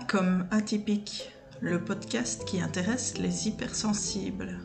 Comme 0.00 0.46
atypique, 0.50 1.30
le 1.60 1.84
podcast 1.84 2.44
qui 2.46 2.60
intéresse 2.60 3.18
les 3.18 3.48
hypersensibles. 3.48 4.58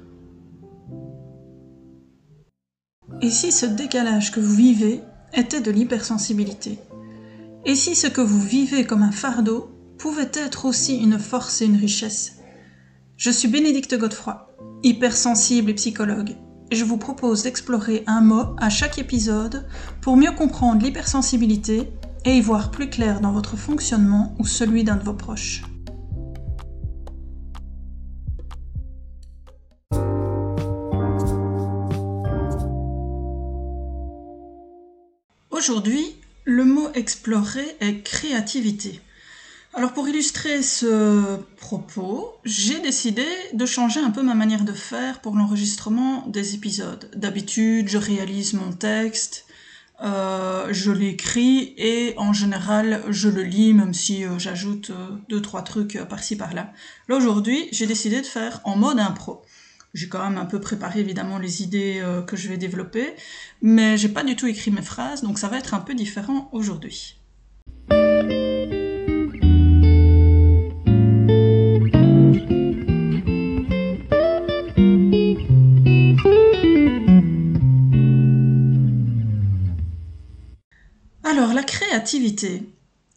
Et 3.22 3.30
si 3.30 3.52
ce 3.52 3.66
décalage 3.66 4.32
que 4.32 4.40
vous 4.40 4.56
vivez 4.56 5.02
était 5.34 5.60
de 5.60 5.72
l'hypersensibilité 5.72 6.80
Et 7.66 7.76
si 7.76 7.96
ce 7.96 8.08
que 8.08 8.22
vous 8.22 8.42
vivez 8.42 8.86
comme 8.86 9.04
un 9.04 9.12
fardeau 9.12 9.70
pouvait 9.98 10.32
être 10.34 10.66
aussi 10.66 10.98
une 10.98 11.20
force 11.20 11.62
et 11.62 11.66
une 11.66 11.78
richesse? 11.78 12.38
Je 13.18 13.32
suis 13.32 13.50
Bénédicte 13.50 13.98
Godefroy, 13.98 14.56
hypersensible 14.84 15.72
et 15.72 15.76
psychologue, 15.76 16.36
et 16.72 16.76
je 16.76 16.86
vous 16.86 16.98
propose 16.98 17.44
d'explorer 17.44 18.04
un 18.08 18.22
mot 18.22 18.56
à 18.60 18.70
chaque 18.70 18.98
épisode 18.98 19.68
pour 20.02 20.16
mieux 20.16 20.32
comprendre 20.32 20.84
l'hypersensibilité 20.84 21.92
et 22.28 22.36
y 22.36 22.42
voir 22.42 22.72
plus 22.72 22.90
clair 22.90 23.22
dans 23.22 23.32
votre 23.32 23.56
fonctionnement 23.56 24.36
ou 24.38 24.46
celui 24.46 24.84
d'un 24.84 24.98
de 24.98 25.04
vos 25.04 25.14
proches. 25.14 25.64
Aujourd'hui, 35.52 36.06
le 36.44 36.66
mot 36.66 36.90
explorer 36.94 37.78
est 37.80 38.04
créativité. 38.04 39.00
Alors 39.74 39.94
pour 39.94 40.10
illustrer 40.10 40.64
ce 40.64 41.38
propos, 41.56 42.34
j'ai 42.44 42.80
décidé 42.80 43.26
de 43.54 43.66
changer 43.66 44.02
un 44.02 44.12
peu 44.12 44.22
ma 44.22 44.34
manière 44.34 44.66
de 44.66 44.74
faire 44.74 45.22
pour 45.22 45.38
l'enregistrement 45.38 46.28
des 46.28 46.56
épisodes. 46.56 47.10
D'habitude, 47.16 47.88
je 47.88 47.98
réalise 47.98 48.54
mon 48.54 48.74
texte, 48.74 49.47
euh, 50.04 50.68
je 50.72 50.92
l'écris 50.92 51.74
et 51.78 52.14
en 52.18 52.32
général 52.32 53.02
je 53.10 53.30
le 53.30 53.42
lis 53.42 53.74
même 53.74 53.96
si 53.96 54.26
euh, 54.26 54.38
j'ajoute 54.38 54.92
euh, 54.92 55.08
deux 55.28 55.42
trois 55.42 55.64
trucs 55.64 55.98
par-ci 56.08 56.36
par-là. 56.36 56.72
Là 57.08 57.16
aujourd'hui 57.16 57.68
j'ai 57.72 57.88
décidé 57.88 58.22
de 58.22 58.26
faire 58.26 58.62
en 58.64 58.76
mode 58.76 59.00
impro. 59.00 59.42
J'ai 59.94 60.08
quand 60.08 60.24
même 60.24 60.38
un 60.38 60.46
peu 60.46 60.60
préparé 60.60 61.00
évidemment 61.00 61.40
les 61.40 61.64
idées 61.64 62.04
que 62.28 62.36
je 62.36 62.50
vais 62.50 62.58
développer, 62.58 63.16
mais 63.62 63.98
j'ai 63.98 64.10
pas 64.10 64.24
du 64.24 64.36
tout 64.36 64.46
écrit 64.46 64.70
mes 64.70 64.84
phrases 64.84 65.24
donc 65.24 65.40
ça 65.40 65.48
va 65.48 65.58
être 65.58 65.74
un 65.74 65.80
peu 65.80 65.96
différent 65.96 66.50
aujourd'hui. 66.52 67.17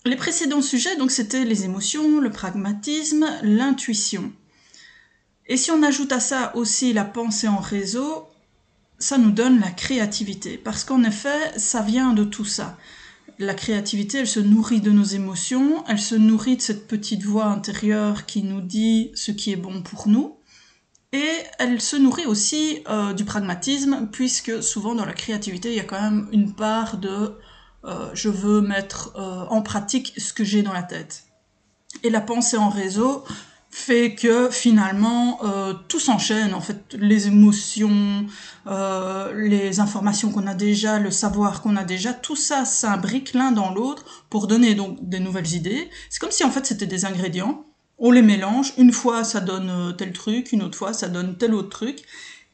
Les 0.04 0.16
précédents 0.16 0.62
sujets, 0.62 0.96
donc, 0.96 1.10
c'était 1.10 1.44
les 1.44 1.64
émotions, 1.64 2.20
le 2.20 2.30
pragmatisme, 2.30 3.26
l'intuition. 3.42 4.32
Et 5.46 5.56
si 5.56 5.70
on 5.70 5.82
ajoute 5.82 6.12
à 6.12 6.20
ça 6.20 6.56
aussi 6.56 6.92
la 6.92 7.04
pensée 7.04 7.48
en 7.48 7.58
réseau, 7.58 8.26
ça 8.98 9.18
nous 9.18 9.30
donne 9.30 9.60
la 9.60 9.70
créativité. 9.70 10.58
Parce 10.58 10.84
qu'en 10.84 11.04
effet, 11.04 11.58
ça 11.58 11.82
vient 11.82 12.12
de 12.14 12.24
tout 12.24 12.44
ça. 12.44 12.78
La 13.38 13.54
créativité, 13.54 14.18
elle 14.18 14.26
se 14.26 14.40
nourrit 14.40 14.80
de 14.80 14.90
nos 14.90 15.04
émotions, 15.04 15.84
elle 15.86 16.00
se 16.00 16.14
nourrit 16.14 16.56
de 16.56 16.62
cette 16.62 16.86
petite 16.88 17.22
voix 17.22 17.46
intérieure 17.46 18.26
qui 18.26 18.42
nous 18.42 18.60
dit 18.60 19.12
ce 19.14 19.30
qui 19.32 19.52
est 19.52 19.56
bon 19.56 19.82
pour 19.82 20.08
nous. 20.08 20.36
Et 21.12 21.32
elle 21.58 21.80
se 21.80 21.96
nourrit 21.96 22.26
aussi 22.26 22.82
euh, 22.88 23.12
du 23.12 23.24
pragmatisme, 23.24 24.08
puisque 24.12 24.62
souvent 24.62 24.94
dans 24.94 25.06
la 25.06 25.12
créativité, 25.12 25.70
il 25.70 25.76
y 25.76 25.80
a 25.80 25.84
quand 25.84 26.00
même 26.00 26.28
une 26.32 26.54
part 26.54 26.98
de 26.98 27.34
je 27.84 28.28
veux 28.28 28.60
mettre 28.60 29.12
euh, 29.16 29.44
en 29.48 29.62
pratique 29.62 30.12
ce 30.16 30.32
que 30.32 30.44
j'ai 30.44 30.62
dans 30.62 30.72
la 30.72 30.82
tête. 30.82 31.24
Et 32.02 32.10
la 32.10 32.20
pensée 32.20 32.56
en 32.56 32.68
réseau 32.68 33.24
fait 33.72 34.16
que 34.16 34.50
finalement 34.50 35.40
euh, 35.44 35.74
tout 35.88 36.00
s'enchaîne. 36.00 36.54
En 36.54 36.60
fait 36.60 36.94
les 36.94 37.28
émotions 37.28 38.26
les 39.34 39.80
informations 39.80 40.30
qu'on 40.30 40.46
a 40.46 40.54
déjà 40.54 40.98
le 40.98 41.10
savoir 41.10 41.62
qu'on 41.62 41.76
a 41.76 41.84
déjà 41.84 42.12
tout 42.12 42.36
ça 42.36 42.64
s'imbrique 42.64 43.32
l'un 43.32 43.52
dans 43.52 43.72
l'autre 43.72 44.24
pour 44.28 44.46
donner 44.46 44.74
donc 44.74 44.98
des 45.00 45.20
nouvelles 45.20 45.54
idées. 45.54 45.88
C'est 46.08 46.20
comme 46.20 46.30
si 46.30 46.44
en 46.44 46.50
fait 46.50 46.66
c'était 46.66 46.86
des 46.86 47.04
ingrédients. 47.04 47.64
On 47.98 48.12
les 48.12 48.22
mélange. 48.22 48.72
Une 48.76 48.92
fois 48.92 49.24
ça 49.24 49.40
donne 49.40 49.94
tel 49.96 50.12
truc. 50.12 50.52
Une 50.52 50.62
autre 50.62 50.76
fois 50.76 50.92
ça 50.92 51.08
donne 51.08 51.36
tel 51.36 51.54
autre 51.54 51.70
truc. 51.70 52.02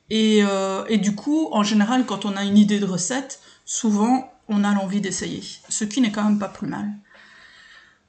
Et, 0.08 0.42
et 0.88 0.98
du 0.98 1.14
coup 1.14 1.48
en 1.50 1.62
général 1.62 2.06
quand 2.06 2.24
on 2.24 2.36
a 2.36 2.44
une 2.44 2.56
idée 2.58 2.78
de 2.78 2.86
recette 2.86 3.40
souvent 3.64 4.30
on 4.48 4.64
a 4.64 4.74
l'envie 4.74 5.00
d'essayer, 5.00 5.42
ce 5.68 5.84
qui 5.84 6.00
n'est 6.00 6.12
quand 6.12 6.24
même 6.24 6.38
pas 6.38 6.48
plus 6.48 6.68
mal. 6.68 6.88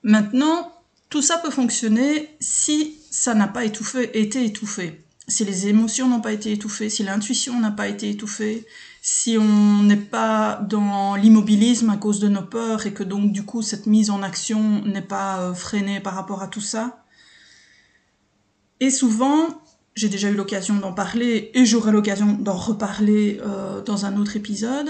Maintenant, 0.03 0.73
tout 1.09 1.21
ça 1.21 1.37
peut 1.37 1.49
fonctionner 1.51 2.35
si 2.39 2.99
ça 3.11 3.33
n'a 3.33 3.47
pas 3.47 3.65
étouffé, 3.65 4.19
été 4.19 4.45
étouffé, 4.45 5.03
si 5.27 5.43
les 5.43 5.67
émotions 5.67 6.07
n'ont 6.07 6.21
pas 6.21 6.31
été 6.31 6.51
étouffées, 6.51 6.89
si 6.89 7.03
l'intuition 7.03 7.59
n'a 7.59 7.71
pas 7.71 7.87
été 7.87 8.09
étouffée, 8.09 8.65
si 9.01 9.37
on 9.37 9.83
n'est 9.83 9.95
pas 9.95 10.61
dans 10.69 11.15
l'immobilisme 11.15 11.89
à 11.89 11.97
cause 11.97 12.19
de 12.19 12.27
nos 12.27 12.43
peurs 12.43 12.85
et 12.85 12.93
que 12.93 13.03
donc 13.03 13.31
du 13.31 13.43
coup 13.43 13.61
cette 13.61 13.87
mise 13.87 14.09
en 14.09 14.21
action 14.21 14.83
n'est 14.83 15.01
pas 15.01 15.39
euh, 15.39 15.53
freinée 15.53 15.99
par 15.99 16.13
rapport 16.13 16.41
à 16.41 16.47
tout 16.47 16.61
ça. 16.61 17.03
Et 18.79 18.89
souvent, 18.89 19.47
j'ai 19.95 20.09
déjà 20.09 20.29
eu 20.29 20.35
l'occasion 20.35 20.75
d'en 20.75 20.93
parler 20.93 21.51
et 21.53 21.65
j'aurai 21.65 21.91
l'occasion 21.91 22.33
d'en 22.33 22.55
reparler 22.55 23.39
euh, 23.41 23.81
dans 23.81 24.05
un 24.05 24.17
autre 24.17 24.35
épisode, 24.35 24.89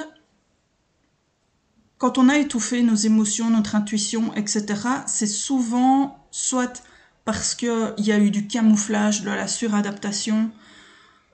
quand 1.97 2.17
on 2.17 2.29
a 2.29 2.37
étouffé 2.37 2.83
nos 2.83 2.95
émotions, 2.95 3.49
notre 3.49 3.75
intuition, 3.75 4.33
etc., 4.35 4.65
c'est 5.07 5.27
souvent 5.27 6.23
soit 6.31 6.83
parce 7.25 7.55
qu'il 7.55 7.93
y 7.97 8.11
a 8.11 8.19
eu 8.19 8.31
du 8.31 8.47
camouflage, 8.47 9.23
de 9.23 9.29
la 9.29 9.47
suradaptation, 9.47 10.49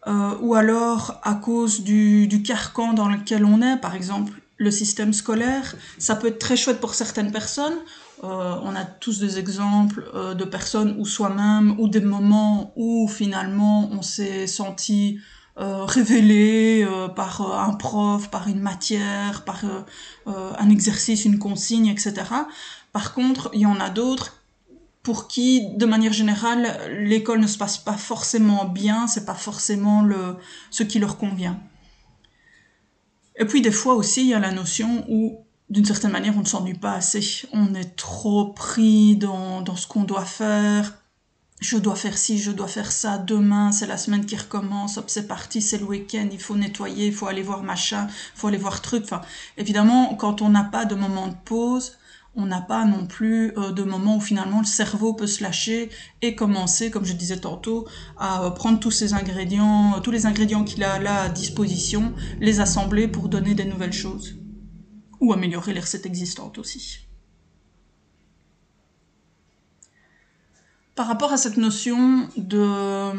euh, 0.08 0.36
ou 0.42 0.56
alors 0.56 1.20
à 1.24 1.36
cause 1.36 1.82
du, 1.82 2.42
carcan 2.46 2.94
dans 2.94 3.08
lequel 3.08 3.46
on 3.46 3.62
est, 3.62 3.78
par 3.78 3.96
exemple 3.96 4.34
le 4.58 4.72
système 4.72 5.14
scolaire. 5.14 5.76
Ça 5.98 6.16
peut 6.16 6.28
être 6.28 6.40
très 6.40 6.56
chouette 6.56 6.80
pour 6.80 6.94
certaines 6.94 7.32
personnes. 7.32 7.76
Euh, 8.24 8.56
on 8.64 8.76
a 8.76 8.86
tous 8.86 9.20
des 9.20 9.38
exemples 9.38 10.10
euh, 10.14 10.34
de 10.34 10.46
personnes 10.46 10.96
ou 10.98 11.06
soi-même, 11.06 11.76
ou 11.80 11.88
des 11.90 12.02
moments 12.02 12.72
où 12.76 13.08
finalement 13.08 13.90
on 13.92 14.02
s'est 14.02 14.48
senti 14.48 15.20
euh, 15.60 15.86
révélé 15.86 16.84
euh, 16.84 17.08
par 17.08 17.42
euh, 17.42 17.56
un 17.56 17.76
prof, 17.76 18.32
par 18.32 18.48
une 18.48 18.60
matière, 18.60 19.46
par 19.46 19.64
un 20.26 20.70
exercice, 20.70 21.26
une 21.26 21.38
consigne, 21.38 21.88
etc. 21.88 22.14
Par 22.92 23.14
contre, 23.14 23.52
il 23.54 23.62
y 23.62 23.66
en 23.66 23.80
a 23.80 23.90
d'autres 23.90 24.42
pour 25.04 25.28
qui, 25.28 25.76
de 25.76 25.86
manière 25.86 26.14
générale, 26.14 26.80
l'école 26.90 27.40
ne 27.40 27.48
se 27.48 27.58
passe 27.58 27.78
pas 27.78 27.98
forcément 27.98 28.66
bien, 28.66 29.06
c'est 29.08 29.26
pas 29.26 29.36
forcément 29.36 30.02
le, 30.02 30.38
ce 30.72 30.82
qui 30.82 30.98
leur 30.98 31.18
convient. 31.18 31.60
Et 33.36 33.46
puis 33.46 33.62
des 33.62 33.72
fois 33.72 33.96
aussi, 33.96 34.22
il 34.22 34.28
y 34.28 34.34
a 34.34 34.40
la 34.40 34.52
notion 34.52 35.06
où, 35.10 35.40
d'une 35.70 35.86
certaine 35.86 36.12
manière, 36.12 36.36
on 36.38 36.42
ne 36.42 36.46
s'ennuie 36.46 36.74
pas 36.74 36.94
assez. 36.94 37.46
On 37.52 37.76
est 37.76 37.96
trop 37.96 38.54
pris 38.54 39.18
dans, 39.18 39.62
dans 39.62 39.76
ce 39.76 39.88
qu'on 39.88 40.04
doit 40.04 40.26
faire, 40.26 41.03
je 41.64 41.78
dois 41.78 41.96
faire 41.96 42.18
ci, 42.18 42.40
je 42.40 42.52
dois 42.52 42.68
faire 42.68 42.92
ça, 42.92 43.18
demain 43.18 43.72
c'est 43.72 43.88
la 43.88 43.98
semaine 43.98 44.26
qui 44.26 44.36
recommence, 44.36 44.98
hop 44.98 45.06
c'est 45.08 45.28
parti, 45.28 45.62
c'est 45.62 45.78
le 45.78 45.86
week-end, 45.86 46.28
il 46.32 46.40
faut 46.40 46.58
nettoyer, 46.58 47.08
il 47.08 47.14
faut 47.14 47.28
aller 47.28 47.42
voir 47.42 47.64
machin, 47.64 48.08
il 48.10 48.40
faut 48.40 48.48
aller 48.48 48.58
voir 48.58 48.82
truc. 48.82 49.04
Enfin, 49.06 49.22
évidemment, 49.58 50.14
quand 50.16 50.42
on 50.42 50.50
n'a 50.50 50.66
pas 50.66 50.84
de 50.84 50.96
moment 50.96 51.30
de 51.30 51.36
pause, 51.46 51.98
on 52.36 52.46
n'a 52.48 52.60
pas 52.60 52.84
non 52.84 53.06
plus 53.06 53.58
euh, 53.58 53.72
de 53.72 53.84
moment 53.84 54.18
où 54.18 54.20
finalement 54.20 54.60
le 54.60 54.66
cerveau 54.66 55.14
peut 55.14 55.28
se 55.28 55.42
lâcher 55.42 55.90
et 56.22 56.36
commencer, 56.36 56.92
comme 56.92 57.06
je 57.06 57.14
disais 57.14 57.40
tantôt, 57.40 57.88
à 58.18 58.44
euh, 58.44 58.50
prendre 58.50 58.80
tous 58.80 58.92
ces 58.92 59.14
ingrédients, 59.14 60.02
tous 60.02 60.12
les 60.12 60.26
ingrédients 60.26 60.66
qu'il 60.66 60.84
a 60.84 61.00
là 61.00 61.22
à 61.24 61.30
disposition, 61.30 62.14
les 62.42 62.60
assembler 62.60 63.08
pour 63.08 63.30
donner 63.30 63.54
des 63.54 63.66
nouvelles 63.66 63.94
choses. 63.94 64.36
Ou 65.22 65.32
améliorer 65.32 65.74
les 65.74 65.80
recettes 65.80 66.06
existantes 66.06 66.58
aussi. 66.58 67.08
Par 70.96 71.08
rapport 71.08 71.34
à 71.34 71.38
cette 71.38 71.58
notion 71.58 72.28
de 72.38 73.12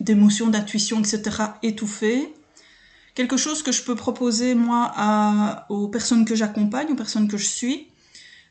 d'émotion, 0.00 0.46
d'intuition, 0.46 1.00
etc., 1.00 1.36
étouffée, 1.62 2.32
quelque 3.14 3.36
chose 3.36 3.64
que 3.64 3.72
je 3.72 3.82
peux 3.82 3.96
proposer 3.96 4.54
moi 4.54 5.66
aux 5.68 5.88
personnes 5.88 6.24
que 6.24 6.36
j'accompagne, 6.36 6.92
aux 6.92 6.96
personnes 6.96 7.26
que 7.26 7.36
je 7.36 7.46
suis, 7.46 7.88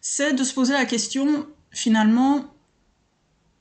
c'est 0.02 0.34
de 0.34 0.44
se 0.44 0.54
poser 0.54 0.74
la 0.74 0.86
question 0.86 1.48
finalement, 1.72 2.46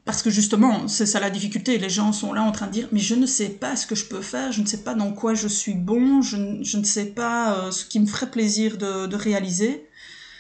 parce 0.05 0.23
que 0.23 0.31
justement, 0.31 0.89
c'est 0.89 1.07
ça 1.07 1.21
la 1.21 1.31
difficulté, 1.31 1.79
les 1.79 1.89
gens 1.89 2.13
sont 2.13 2.33
là 2.33 2.43
en 2.43 2.51
train 2.51 2.67
de 2.67 2.73
dire, 2.73 2.89
mais 2.91 2.99
je 2.99 3.15
ne 3.15 3.27
sais 3.27 3.51
pas 3.51 3.77
ce 3.77 3.87
que 3.87 3.95
je 3.95 4.07
peux 4.07 4.21
faire, 4.21 4.51
je 4.51 4.63
ne 4.63 4.67
sais 4.67 4.83
pas 4.83 4.95
dans 4.95 5.13
quoi 5.13 5.35
je 5.35 5.47
suis 5.47 5.75
bon, 5.75 6.23
je, 6.23 6.37
ne 6.37 6.85
sais 6.85 7.07
pas 7.07 7.55
euh, 7.55 7.71
ce 7.71 7.85
qui 7.85 8.01
me 8.01 8.07
ferait 8.07 8.31
plaisir 8.31 8.77
de 8.77 9.15
réaliser, 9.15 9.87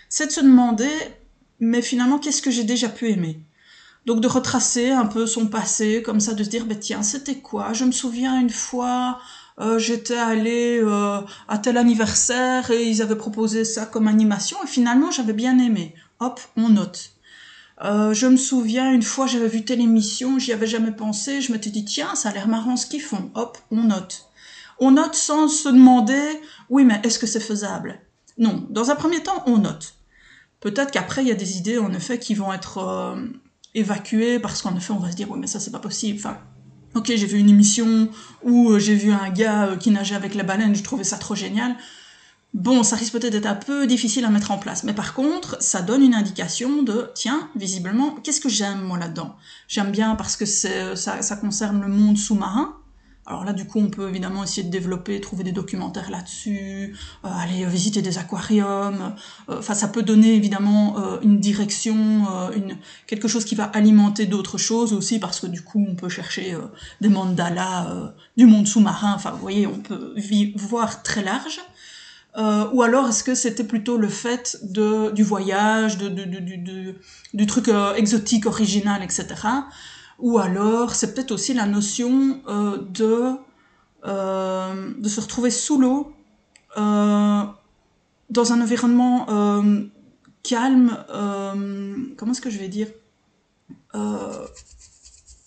c'est 0.08 0.26
de 0.26 0.32
se 0.32 0.40
demander, 0.40 0.90
mais 1.60 1.82
finalement, 1.82 2.18
qu'est-ce 2.18 2.42
que 2.42 2.50
j'ai 2.50 2.64
déjà 2.64 2.88
pu 2.88 3.08
aimer? 3.10 3.40
Donc 4.06 4.20
de 4.20 4.28
retracer 4.28 4.90
un 4.90 5.06
peu 5.06 5.26
son 5.26 5.48
passé, 5.48 6.00
comme 6.02 6.20
ça, 6.20 6.32
de 6.32 6.44
se 6.44 6.48
dire, 6.48 6.64
bah, 6.64 6.76
tiens, 6.76 7.02
c'était 7.02 7.38
quoi? 7.38 7.72
Je 7.72 7.84
me 7.84 7.90
souviens 7.90 8.40
une 8.40 8.50
fois, 8.50 9.18
euh, 9.60 9.78
j'étais 9.78 10.16
allée 10.16 10.78
euh, 10.80 11.20
à 11.48 11.58
tel 11.58 11.76
anniversaire 11.76 12.70
et 12.70 12.84
ils 12.84 13.02
avaient 13.02 13.16
proposé 13.16 13.64
ça 13.64 13.84
comme 13.84 14.06
animation 14.06 14.58
et 14.62 14.66
finalement 14.66 15.10
j'avais 15.10 15.32
bien 15.32 15.58
aimé. 15.58 15.94
Hop, 16.20 16.40
on 16.56 16.68
note. 16.68 17.10
Euh, 17.84 18.14
je 18.14 18.26
me 18.26 18.36
souviens, 18.36 18.92
une 18.92 19.02
fois, 19.02 19.26
j'avais 19.26 19.48
vu 19.48 19.64
telle 19.64 19.80
émission, 19.80 20.38
j'y 20.38 20.52
avais 20.52 20.66
jamais 20.66 20.92
pensé, 20.92 21.40
je 21.40 21.52
m'étais 21.52 21.70
dit, 21.70 21.84
tiens, 21.84 22.14
ça 22.14 22.30
a 22.30 22.32
l'air 22.32 22.48
marrant 22.48 22.76
ce 22.76 22.86
qu'ils 22.86 23.02
font. 23.02 23.30
Hop, 23.34 23.58
on 23.70 23.82
note. 23.82 24.30
On 24.78 24.92
note 24.92 25.14
sans 25.14 25.48
se 25.48 25.68
demander, 25.68 26.40
oui, 26.70 26.84
mais 26.84 27.00
est-ce 27.02 27.18
que 27.18 27.26
c'est 27.26 27.40
faisable? 27.40 28.00
Non, 28.38 28.66
dans 28.70 28.90
un 28.90 28.94
premier 28.94 29.22
temps, 29.22 29.42
on 29.46 29.58
note. 29.58 29.94
Peut-être 30.60 30.90
qu'après, 30.90 31.22
il 31.22 31.28
y 31.28 31.32
a 31.32 31.34
des 31.36 31.58
idées, 31.58 31.78
en 31.78 31.92
effet, 31.92 32.18
qui 32.18 32.34
vont 32.34 32.52
être 32.52 33.14
euh, 33.76 33.80
évacuées, 33.80 34.38
parce 34.38 34.62
qu'en 34.62 34.76
effet, 34.76 34.92
on 34.92 34.98
va 34.98 35.10
se 35.10 35.16
dire, 35.16 35.30
oui, 35.30 35.38
mais 35.40 35.46
ça, 35.46 35.60
c'est 35.60 35.70
pas 35.70 35.78
possible. 35.78 36.18
Enfin, 36.18 36.38
ok, 36.94 37.06
j'ai 37.06 37.26
vu 37.26 37.38
une 37.38 37.50
émission 37.50 38.08
où 38.42 38.70
euh, 38.70 38.78
j'ai 38.78 38.94
vu 38.94 39.12
un 39.12 39.30
gars 39.30 39.76
qui 39.78 39.90
nageait 39.90 40.14
avec 40.14 40.34
la 40.34 40.42
baleine, 40.42 40.74
je 40.74 40.82
trouvais 40.82 41.04
ça 41.04 41.18
trop 41.18 41.34
génial. 41.34 41.76
Bon, 42.54 42.82
ça 42.82 42.96
risque 42.96 43.12
peut-être 43.12 43.32
d'être 43.32 43.46
un 43.46 43.54
peu 43.54 43.86
difficile 43.86 44.24
à 44.24 44.30
mettre 44.30 44.50
en 44.50 44.56
place, 44.56 44.82
mais 44.82 44.94
par 44.94 45.12
contre, 45.12 45.62
ça 45.62 45.82
donne 45.82 46.02
une 46.02 46.14
indication 46.14 46.82
de, 46.82 47.10
tiens, 47.14 47.50
visiblement, 47.54 48.12
qu'est-ce 48.22 48.40
que 48.40 48.48
j'aime 48.48 48.80
moi 48.80 48.98
là-dedans? 48.98 49.36
J'aime 49.68 49.90
bien 49.90 50.14
parce 50.14 50.36
que 50.36 50.46
ça, 50.46 50.96
ça 50.96 51.36
concerne 51.36 51.82
le 51.82 51.88
monde 51.88 52.16
sous-marin, 52.16 52.76
alors 53.26 53.44
là, 53.44 53.52
du 53.52 53.66
coup, 53.66 53.80
on 53.80 53.88
peut 53.88 54.08
évidemment 54.08 54.44
essayer 54.44 54.62
de 54.62 54.70
développer, 54.70 55.20
trouver 55.20 55.42
des 55.42 55.52
documentaires 55.52 56.10
là-dessus, 56.10 56.94
euh, 57.24 57.28
aller 57.28 57.64
visiter 57.66 58.00
des 58.00 58.18
aquariums. 58.18 59.14
Euh, 59.48 59.58
enfin, 59.58 59.74
ça 59.74 59.88
peut 59.88 60.02
donner 60.02 60.34
évidemment 60.34 60.98
euh, 60.98 61.18
une 61.22 61.40
direction, 61.40 61.96
une, 62.54 62.76
quelque 63.06 63.26
chose 63.26 63.44
qui 63.44 63.56
va 63.56 63.64
alimenter 63.64 64.26
d'autres 64.26 64.58
choses 64.58 64.92
aussi, 64.92 65.18
parce 65.18 65.40
que 65.40 65.48
du 65.48 65.62
coup, 65.62 65.84
on 65.88 65.96
peut 65.96 66.08
chercher 66.08 66.56
des 67.00 67.08
mandalas 67.08 68.12
du 68.36 68.46
monde 68.46 68.68
sous-marin. 68.68 69.12
Enfin, 69.14 69.32
vous 69.32 69.40
voyez, 69.40 69.66
on 69.66 69.78
peut 69.78 70.14
voir 70.56 71.02
très 71.02 71.22
large. 71.22 71.60
Euh, 72.36 72.68
ou 72.72 72.82
alors 72.82 73.08
est-ce 73.08 73.24
que 73.24 73.34
c'était 73.34 73.64
plutôt 73.64 73.96
le 73.96 74.08
fait 74.08 74.58
de, 74.62 75.10
du 75.10 75.22
voyage, 75.22 75.96
de, 75.96 76.08
de, 76.08 76.24
de, 76.24 76.94
du 77.32 77.46
truc 77.46 77.68
euh, 77.68 77.94
exotique, 77.94 78.44
original, 78.44 79.02
etc. 79.02 79.26
Ou 80.18 80.38
alors 80.38 80.94
c'est 80.94 81.14
peut-être 81.14 81.32
aussi 81.32 81.54
la 81.54 81.66
notion 81.66 82.40
euh, 82.48 82.78
de, 82.90 83.32
euh, 84.06 84.92
de 84.98 85.08
se 85.08 85.20
retrouver 85.20 85.50
sous 85.50 85.78
l'eau, 85.78 86.12
euh, 86.78 87.42
dans 88.30 88.52
un 88.52 88.60
environnement 88.60 89.26
calme, 90.42 90.96
comment 92.16 92.32
est-ce 92.32 92.40
que 92.40 92.50
je 92.50 92.58
vais 92.58 92.68
dire 92.68 92.88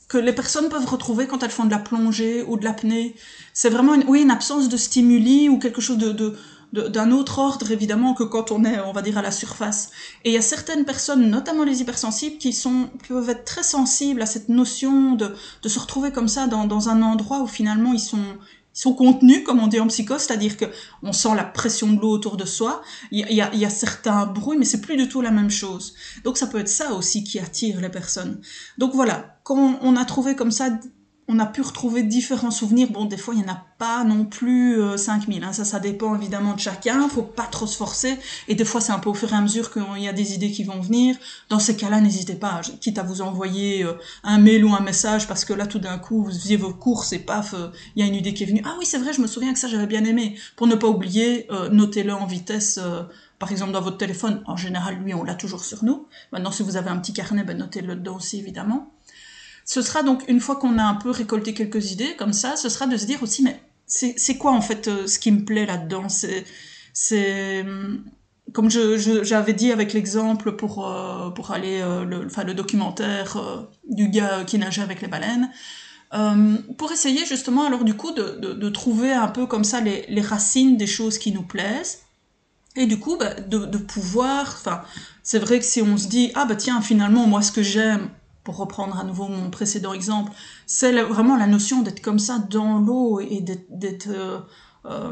que 0.08 0.18
les 0.18 0.34
personnes 0.34 0.70
peuvent 0.70 0.88
retrouver 0.88 1.28
quand 1.28 1.44
elles 1.44 1.52
font 1.52 1.66
de 1.66 1.72
la 1.72 1.78
plongée 1.78 2.42
ou 2.42 2.58
de 2.58 2.66
l'apnée. 2.66 3.16
C'est 3.54 3.70
vraiment 3.70 3.94
une, 3.94 4.04
oui, 4.08 4.24
une 4.24 4.32
absence 4.32 4.68
de 4.68 4.76
stimuli 4.76 5.50
ou 5.50 5.60
quelque 5.60 5.82
chose 5.82 6.00
de, 6.00 6.12
de, 6.12 6.36
d'un 6.74 7.12
autre 7.12 7.40
ordre 7.40 7.72
évidemment 7.72 8.14
que 8.14 8.24
quand 8.24 8.52
on 8.52 8.64
est, 8.64 8.80
on 8.80 8.92
va 8.92 9.02
dire, 9.02 9.18
à 9.18 9.22
la 9.22 9.32
surface. 9.32 9.90
Et 10.24 10.30
il 10.30 10.34
y 10.34 10.38
a 10.38 10.42
certaines 10.42 10.86
personnes, 10.86 11.30
notamment 11.30 11.64
les 11.64 11.82
hypersensibles, 11.82 12.38
qui 12.38 12.54
sont 12.54 12.90
qui 13.04 13.10
peuvent 13.10 13.30
être 13.30 13.46
très 13.46 13.64
sensibles 13.64 14.22
à 14.22 14.26
cette 14.26 14.50
notion 14.50 15.14
de, 15.14 15.34
de 15.62 15.70
se 15.70 15.80
retrouver 15.80 16.12
comme 16.12 16.28
ça 16.28 16.48
dans, 16.48 16.66
dans 16.66 16.90
un 16.90 17.02
endroit 17.02 17.42
où 17.42 17.48
finalement 17.48 17.94
ils 17.94 18.00
sont 18.00 18.38
ils 18.76 18.82
sont 18.82 18.94
contenus, 18.94 19.44
comme 19.44 19.60
on 19.60 19.68
dit 19.68 19.80
en 19.80 19.88
psychose, 19.88 20.22
c'est-à-dire 20.22 20.56
que 20.56 20.66
on 21.02 21.12
sent 21.12 21.36
la 21.36 21.44
pression 21.44 21.92
de 21.92 22.00
l'eau 22.00 22.12
autour 22.12 22.38
de 22.38 22.46
soi. 22.46 22.84
Il 23.12 23.20
y 23.20 23.42
a, 23.42 23.52
il 23.52 23.60
y 23.60 23.66
a 23.66 23.70
certains 23.70 24.28
bruits, 24.28 24.58
mais 24.58 24.66
c'est 24.66 24.82
plus 24.82 24.96
du 24.96 25.10
tout 25.10 25.22
la 25.22 25.32
même 25.32 25.50
chose. 25.50 25.96
Donc 26.24 26.38
ça 26.38 26.46
peut 26.48 26.60
être 26.60 26.70
ça 26.70 26.94
aussi 26.94 27.24
qui 27.24 27.40
attire 27.40 27.82
les 27.82 27.90
personnes. 27.90 28.42
Donc 28.78 28.94
voilà, 28.94 29.40
quand 29.44 29.80
on 29.82 29.96
a 29.96 30.06
trouvé 30.06 30.36
comme 30.36 30.52
ça 30.52 30.70
on 31.32 31.38
a 31.38 31.46
pu 31.46 31.62
retrouver 31.62 32.02
différents 32.02 32.50
souvenirs. 32.50 32.88
Bon, 32.90 33.06
des 33.06 33.16
fois, 33.16 33.36
il 33.36 33.42
n'y 33.42 33.48
en 33.48 33.54
a 33.54 33.64
pas 33.78 34.04
non 34.04 34.26
plus 34.26 34.82
5000. 34.98 35.44
Euh, 35.44 35.48
hein. 35.48 35.54
Ça, 35.54 35.64
ça 35.64 35.80
dépend 35.80 36.16
évidemment 36.16 36.56
de 36.56 36.60
chacun. 36.60 37.08
Faut 37.08 37.22
pas 37.22 37.44
trop 37.44 37.68
se 37.68 37.78
forcer. 37.78 38.18
Et 38.48 38.56
des 38.56 38.66
fois, 38.66 38.82
c'est 38.82 38.92
un 38.92 38.98
peu 38.98 39.12
au 39.12 39.14
fur 39.14 39.32
et 39.32 39.36
à 39.36 39.42
mesure 39.42 39.72
qu'il 39.72 40.04
y 40.04 40.08
a 40.08 40.14
des 40.14 40.34
idées 40.34 40.52
qui 40.52 40.64
vont 40.64 40.80
venir. 40.80 41.16
Dans 41.50 41.60
ces 41.60 41.78
cas-là, 41.78 42.02
n'hésitez 42.02 42.34
pas, 42.34 42.62
quitte 42.82 42.98
à 42.98 43.04
vous 43.04 43.22
envoyer 43.22 43.84
euh, 43.84 43.94
un 44.24 44.40
mail 44.40 44.66
ou 44.66 44.74
un 44.74 44.80
message, 44.80 45.28
parce 45.28 45.46
que 45.46 45.54
là, 45.54 45.68
tout 45.68 45.80
d'un 45.80 46.00
coup, 46.00 46.24
vous 46.24 46.32
faisiez 46.32 46.58
vos 46.58 46.74
courses 46.74 47.14
et 47.14 47.20
paf, 47.20 47.54
euh, 47.54 47.68
il 47.96 48.04
y 48.04 48.04
a 48.04 48.10
une 48.10 48.16
idée 48.16 48.34
qui 48.34 48.44
est 48.44 48.48
venue. 48.48 48.64
Ah 48.66 48.76
oui, 48.80 48.88
c'est 48.88 48.98
vrai, 48.98 49.14
je 49.14 49.22
me 49.22 49.28
souviens 49.28 49.54
que 49.54 49.60
ça, 49.60 49.68
j'avais 49.68 49.88
bien 49.88 50.06
aimé. 50.06 50.36
Pour 50.56 50.66
ne 50.66 50.76
pas 50.76 50.88
oublier, 50.88 51.48
notez-le 51.72 52.14
en 52.14 52.26
vitesse 52.26 52.80
par 53.40 53.52
exemple 53.54 53.72
dans 53.72 53.82
votre 53.82 53.98
téléphone, 53.98 54.44
en 54.46 54.58
général, 54.58 54.96
lui, 54.96 55.14
on 55.14 55.24
l'a 55.24 55.34
toujours 55.34 55.64
sur 55.64 55.86
nous. 55.86 56.08
Maintenant, 56.34 56.52
si 56.52 56.62
vous 56.62 56.76
avez 56.76 56.90
un 56.90 56.98
petit 56.98 57.14
carnet, 57.14 57.44
ben, 57.44 57.58
notez-le 57.58 57.96
dedans 57.96 58.18
aussi, 58.18 58.38
évidemment. 58.38 58.92
Ce 59.70 59.84
sera 59.84 60.02
donc, 60.02 60.24
une 60.28 60.40
fois 60.40 60.56
qu'on 60.56 60.80
a 60.80 60.84
un 60.84 60.96
peu 60.96 61.12
récolté 61.12 61.54
quelques 61.54 61.92
idées, 61.92 62.16
comme 62.18 62.34
ça, 62.34 62.56
ce 62.56 62.70
sera 62.70 62.88
de 62.88 62.98
se 62.98 63.06
dire 63.06 63.22
aussi, 63.22 63.44
mais 63.44 63.62
c'est 63.86 64.36
quoi 64.36 64.52
en 64.52 64.62
fait 64.62 64.88
euh, 64.88 65.06
ce 65.06 65.20
qui 65.20 65.32
me 65.32 65.46
plaît 65.46 65.68
là-dedans? 65.68 66.08
C'est 66.92 67.62
hum, 67.62 68.04
comme 68.52 68.72
j'avais 68.72 69.54
dit 69.54 69.72
avec 69.72 69.94
l'exemple 69.94 70.54
pour, 70.54 70.88
euh, 70.88 71.30
pour 71.30 71.52
aller, 71.52 71.82
euh, 71.82 72.04
le, 72.04 72.28
le 72.48 72.54
documentaire 72.56 73.38
du 73.88 74.10
gars 74.10 74.44
qui 74.44 74.58
nageait 74.58 74.82
avec 74.82 75.02
les 75.02 75.08
baleines, 75.08 75.52
pour 76.80 76.92
essayer 76.92 77.24
justement 77.28 77.68
alors 77.68 77.84
du 77.84 77.94
coup 77.94 78.12
de, 78.12 78.40
de, 78.56 78.70
trouver 78.70 79.14
un 79.14 79.28
peu 79.28 79.46
comme 79.46 79.64
ça 79.64 79.82
les, 79.82 80.04
les, 80.10 80.22
racines 80.22 80.78
des 80.78 80.88
choses 80.88 81.20
qui 81.20 81.32
nous 81.32 81.44
plaisent, 81.44 82.00
et 82.76 82.88
du 82.88 82.98
coup 82.98 83.18
bah, 83.18 83.36
de, 83.36 83.66
de 83.66 83.78
pouvoir, 83.78 84.48
enfin 84.48 84.82
c'est 85.22 85.38
vrai 85.38 85.60
que 85.60 85.66
si 85.66 85.84
on 85.84 85.96
se 85.96 86.08
dit, 86.08 86.32
ah 86.34 86.46
bah 86.46 86.56
tiens 86.56 86.82
finalement 86.82 87.28
moi 87.28 87.44
ce 87.44 87.52
que 87.52 87.62
j'aime, 87.62 88.10
reprendre 88.52 89.00
à 89.00 89.04
nouveau 89.04 89.28
mon 89.28 89.50
précédent 89.50 89.94
exemple, 89.94 90.32
c'est 90.66 90.92
vraiment 91.04 91.36
la 91.36 91.48
notion 91.48 91.82
d'être 91.82 92.02
comme 92.02 92.20
ça 92.20 92.40
dans 92.40 92.80
l'eau 92.80 93.20
et 93.20 93.42
d'être 93.70 94.10
euh, 94.10 94.40
euh, 94.86 95.12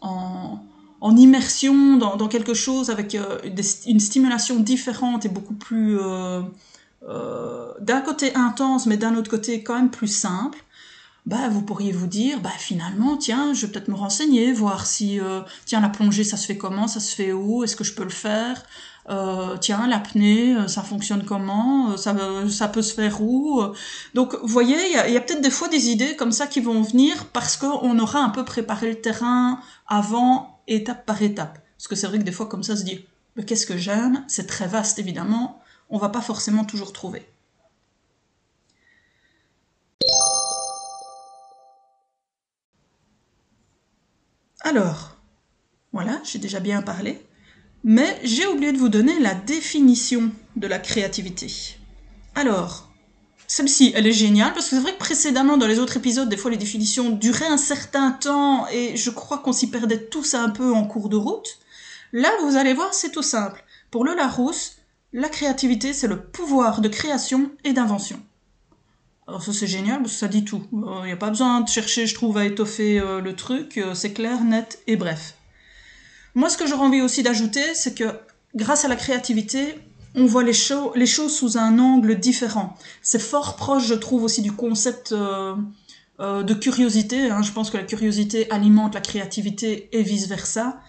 en, 0.00 1.16
immersion 1.16 1.96
dans, 1.96 2.16
dans, 2.16 2.28
quelque 2.28 2.54
chose 2.54 2.90
avec 2.90 3.14
euh, 3.14 3.38
une 3.86 4.00
stimulation 4.00 4.60
différente 4.60 5.24
et 5.24 5.28
beaucoup 5.28 5.54
plus 5.54 5.98
d'un 7.80 8.00
côté 8.00 8.34
intense 8.34 8.86
mais 8.86 8.96
d'un 8.96 9.14
autre 9.16 9.30
côté 9.30 9.62
quand 9.62 9.74
même 9.74 9.90
plus 9.90 10.08
simple. 10.08 10.58
Bah, 11.26 11.50
vous 11.50 11.60
pourriez 11.60 11.92
vous 11.92 12.06
dire, 12.06 12.40
bah, 12.40 12.48
finalement, 12.56 13.18
tiens, 13.18 13.52
je 13.52 13.66
vais 13.66 13.72
peut-être 13.72 13.88
me 13.88 13.94
renseigner, 13.94 14.50
voir 14.54 14.86
si, 14.86 15.20
tiens, 15.66 15.80
la 15.80 15.90
plongée, 15.90 16.24
ça 16.24 16.38
se 16.38 16.46
fait 16.46 16.56
comment, 16.56 16.88
ça 16.88 17.00
se 17.00 17.14
fait 17.14 17.34
où, 17.34 17.62
est-ce 17.64 17.76
que 17.76 17.84
je 17.84 17.92
peux 17.92 18.04
le 18.04 18.08
faire, 18.08 18.62
euh, 19.10 19.56
tiens, 19.56 19.86
l'apnée, 19.88 20.54
euh, 20.54 20.68
ça 20.68 20.82
fonctionne 20.82 21.24
comment, 21.24 21.92
euh, 21.92 21.96
ça, 21.96 22.14
ça 22.50 22.68
peut 22.68 22.82
se 22.82 22.92
faire 22.92 23.22
où. 23.22 23.62
Donc, 24.14 24.34
vous 24.34 24.48
voyez, 24.48 24.76
il 25.06 25.12
y 25.12 25.16
a, 25.16 25.20
peut-être 25.20 25.40
des 25.40 25.50
fois 25.50 25.68
des 25.68 25.88
idées 25.88 26.14
comme 26.16 26.32
ça 26.32 26.46
qui 26.46 26.60
vont 26.60 26.82
venir 26.82 27.26
parce 27.32 27.56
qu'on 27.56 27.98
aura 27.98 28.20
un 28.20 28.28
peu 28.30 28.44
préparé 28.44 28.90
le 28.90 29.00
terrain 29.00 29.60
avant, 29.86 30.60
étape 30.66 31.06
par 31.06 31.22
étape. 31.22 31.58
Parce 31.76 31.88
que 31.88 31.96
c'est 31.96 32.06
vrai 32.06 32.18
que 32.18 32.24
des 32.24 32.32
fois, 32.32 32.46
comme 32.46 32.62
ça, 32.62 32.76
se 32.76 32.82
dire, 32.82 33.00
mais 33.36 33.44
qu'est-ce 33.44 33.66
que 33.66 33.78
j'aime? 33.78 34.24
C'est 34.28 34.46
très 34.46 34.66
vaste, 34.66 34.98
évidemment. 34.98 35.60
On 35.90 35.98
va 35.98 36.10
pas 36.10 36.20
forcément 36.20 36.64
toujours 36.64 36.92
trouver. 36.92 37.26
Alors, 44.60 45.16
voilà, 45.92 46.20
j'ai 46.24 46.38
déjà 46.38 46.60
bien 46.60 46.82
parlé. 46.82 47.27
Mais 47.84 48.18
j'ai 48.24 48.46
oublié 48.46 48.72
de 48.72 48.78
vous 48.78 48.88
donner 48.88 49.18
la 49.20 49.34
définition 49.34 50.30
de 50.56 50.66
la 50.66 50.78
créativité. 50.78 51.76
Alors, 52.34 52.90
celle-ci, 53.46 53.92
elle 53.94 54.06
est 54.06 54.12
géniale 54.12 54.52
parce 54.52 54.68
que 54.68 54.76
c'est 54.76 54.82
vrai 54.82 54.92
que 54.92 54.98
précédemment, 54.98 55.56
dans 55.56 55.66
les 55.66 55.78
autres 55.78 55.96
épisodes, 55.96 56.28
des 56.28 56.36
fois 56.36 56.50
les 56.50 56.56
définitions 56.56 57.10
duraient 57.10 57.46
un 57.46 57.56
certain 57.56 58.10
temps 58.10 58.66
et 58.68 58.96
je 58.96 59.10
crois 59.10 59.38
qu'on 59.38 59.52
s'y 59.52 59.70
perdait 59.70 60.04
tous 60.04 60.34
un 60.34 60.50
peu 60.50 60.72
en 60.72 60.84
cours 60.84 61.08
de 61.08 61.16
route. 61.16 61.58
Là, 62.12 62.30
vous 62.42 62.56
allez 62.56 62.74
voir, 62.74 62.92
c'est 62.92 63.12
tout 63.12 63.22
simple. 63.22 63.64
Pour 63.90 64.04
le 64.04 64.14
Larousse, 64.14 64.76
la 65.12 65.28
créativité, 65.28 65.92
c'est 65.92 66.08
le 66.08 66.20
pouvoir 66.20 66.80
de 66.80 66.88
création 66.88 67.50
et 67.64 67.72
d'invention. 67.72 68.20
Alors 69.26 69.42
ça 69.42 69.52
c'est 69.52 69.66
génial 69.66 70.00
parce 70.00 70.12
que 70.12 70.18
ça 70.18 70.28
dit 70.28 70.44
tout. 70.44 70.66
Il 70.72 70.78
euh, 70.78 71.04
n'y 71.04 71.12
a 71.12 71.16
pas 71.16 71.28
besoin 71.28 71.60
de 71.60 71.68
chercher, 71.68 72.06
je 72.06 72.14
trouve, 72.14 72.38
à 72.38 72.46
étoffer 72.46 72.98
euh, 72.98 73.20
le 73.20 73.36
truc. 73.36 73.76
Euh, 73.76 73.94
c'est 73.94 74.14
clair, 74.14 74.42
net 74.42 74.82
et 74.86 74.96
bref. 74.96 75.34
Moi, 76.34 76.48
ce 76.48 76.56
que 76.56 76.66
j'aurais 76.66 76.86
envie 76.86 77.00
aussi 77.00 77.22
d'ajouter, 77.22 77.74
c'est 77.74 77.94
que 77.94 78.04
grâce 78.54 78.84
à 78.84 78.88
la 78.88 78.96
créativité, 78.96 79.74
on 80.14 80.26
voit 80.26 80.42
les, 80.42 80.52
choses 80.52 81.36
sous 81.36 81.58
un 81.58 81.78
angle 81.78 82.18
différent. 82.18 82.74
C'est 83.02 83.20
fort 83.20 83.56
proche, 83.56 83.86
je 83.86 83.94
trouve, 83.94 84.24
aussi 84.24 84.42
du 84.42 84.52
concept 84.52 85.12
euh, 85.12 85.54
euh, 86.20 86.42
de 86.42 86.54
curiosité. 86.54 87.30
Hein. 87.30 87.42
Je 87.42 87.52
pense 87.52 87.70
que 87.70 87.76
la 87.76 87.84
curiosité 87.84 88.50
alimente 88.50 88.94
la 88.94 89.00
créativité 89.00 89.88
et 89.92 90.02
vice-versa. 90.02 90.80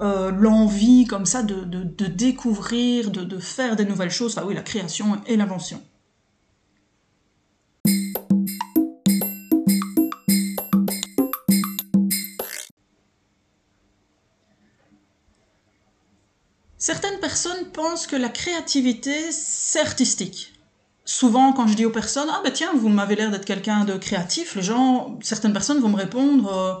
Euh, 0.00 0.30
l'envie 0.30 1.06
comme 1.06 1.26
ça 1.26 1.42
de, 1.42 1.64
découvrir, 2.06 3.10
de, 3.10 3.24
de, 3.24 3.38
faire 3.38 3.74
des 3.74 3.84
nouvelles 3.84 4.12
choses, 4.12 4.38
enfin 4.38 4.46
oui, 4.46 4.54
la 4.54 4.62
création 4.62 5.20
et 5.26 5.36
l'invention. 5.36 5.82
Certaines 16.88 17.20
personnes 17.20 17.66
pensent 17.74 18.06
que 18.06 18.16
la 18.16 18.30
créativité, 18.30 19.30
c'est 19.30 19.78
artistique. 19.78 20.54
Souvent, 21.04 21.52
quand 21.52 21.66
je 21.66 21.74
dis 21.74 21.84
aux 21.84 21.90
personnes, 21.90 22.30
ah 22.32 22.40
ben 22.42 22.50
tiens, 22.50 22.70
vous 22.74 22.88
m'avez 22.88 23.14
l'air 23.14 23.30
d'être 23.30 23.44
quelqu'un 23.44 23.84
de 23.84 23.98
créatif, 23.98 24.54
les 24.54 24.62
gens, 24.62 25.18
certaines 25.20 25.52
personnes 25.52 25.80
vont 25.80 25.90
me 25.90 25.98
répondre, 25.98 26.50
euh, 26.50 26.72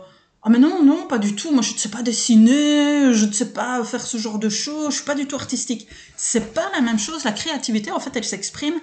ah 0.42 0.48
mais 0.48 0.58
non, 0.58 0.82
non, 0.82 1.06
pas 1.06 1.18
du 1.18 1.34
tout. 1.34 1.52
Moi, 1.52 1.60
je 1.60 1.74
ne 1.74 1.78
sais 1.78 1.90
pas 1.90 2.00
dessiner, 2.00 3.12
je 3.12 3.26
ne 3.26 3.32
sais 3.32 3.52
pas 3.52 3.84
faire 3.84 4.00
ce 4.00 4.16
genre 4.16 4.38
de 4.38 4.48
choses, 4.48 4.92
je 4.92 4.94
suis 4.94 5.04
pas 5.04 5.14
du 5.14 5.26
tout 5.26 5.36
artistique. 5.36 5.86
C'est 6.16 6.54
pas 6.54 6.70
la 6.72 6.80
même 6.80 6.98
chose. 6.98 7.24
La 7.24 7.32
créativité, 7.32 7.92
en 7.92 8.00
fait, 8.00 8.16
elle 8.16 8.24
s'exprime 8.24 8.76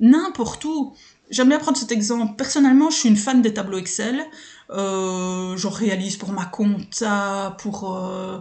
n'importe 0.00 0.64
où. 0.64 0.92
J'aime 1.30 1.50
bien 1.50 1.60
prendre 1.60 1.78
cet 1.78 1.92
exemple. 1.92 2.34
Personnellement, 2.36 2.90
je 2.90 2.96
suis 2.96 3.08
une 3.08 3.16
fan 3.16 3.42
des 3.42 3.54
tableaux 3.54 3.78
Excel. 3.78 4.24
Euh, 4.70 5.56
j'en 5.56 5.70
réalise 5.70 6.16
pour 6.16 6.32
ma 6.32 6.46
compta, 6.46 7.56
pour 7.60 7.96
euh, 7.96 8.40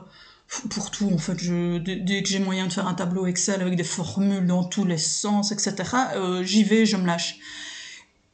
pour 0.70 0.92
tout 0.92 1.10
en 1.14 1.18
fait. 1.18 1.38
Je, 1.38 1.78
dès, 1.78 2.24
que 2.24 2.30
j'ai 2.30 2.40
moyen 2.40 2.68
de 2.68 2.74
faire 2.74 2.88
un 2.88 2.94
tableau 2.94 3.26
Excel 3.26 3.62
avec 3.62 3.76
des 3.76 3.84
formules 3.84 4.46
dans 4.46 4.64
tous 4.64 4.86
les 4.86 4.98
sens, 4.98 5.52
etc. 5.52 5.74
Euh, 6.16 6.44
j'y 6.44 6.64
vais, 6.64 6.86
je 6.86 6.98
me 6.98 7.06
lâche. 7.06 7.40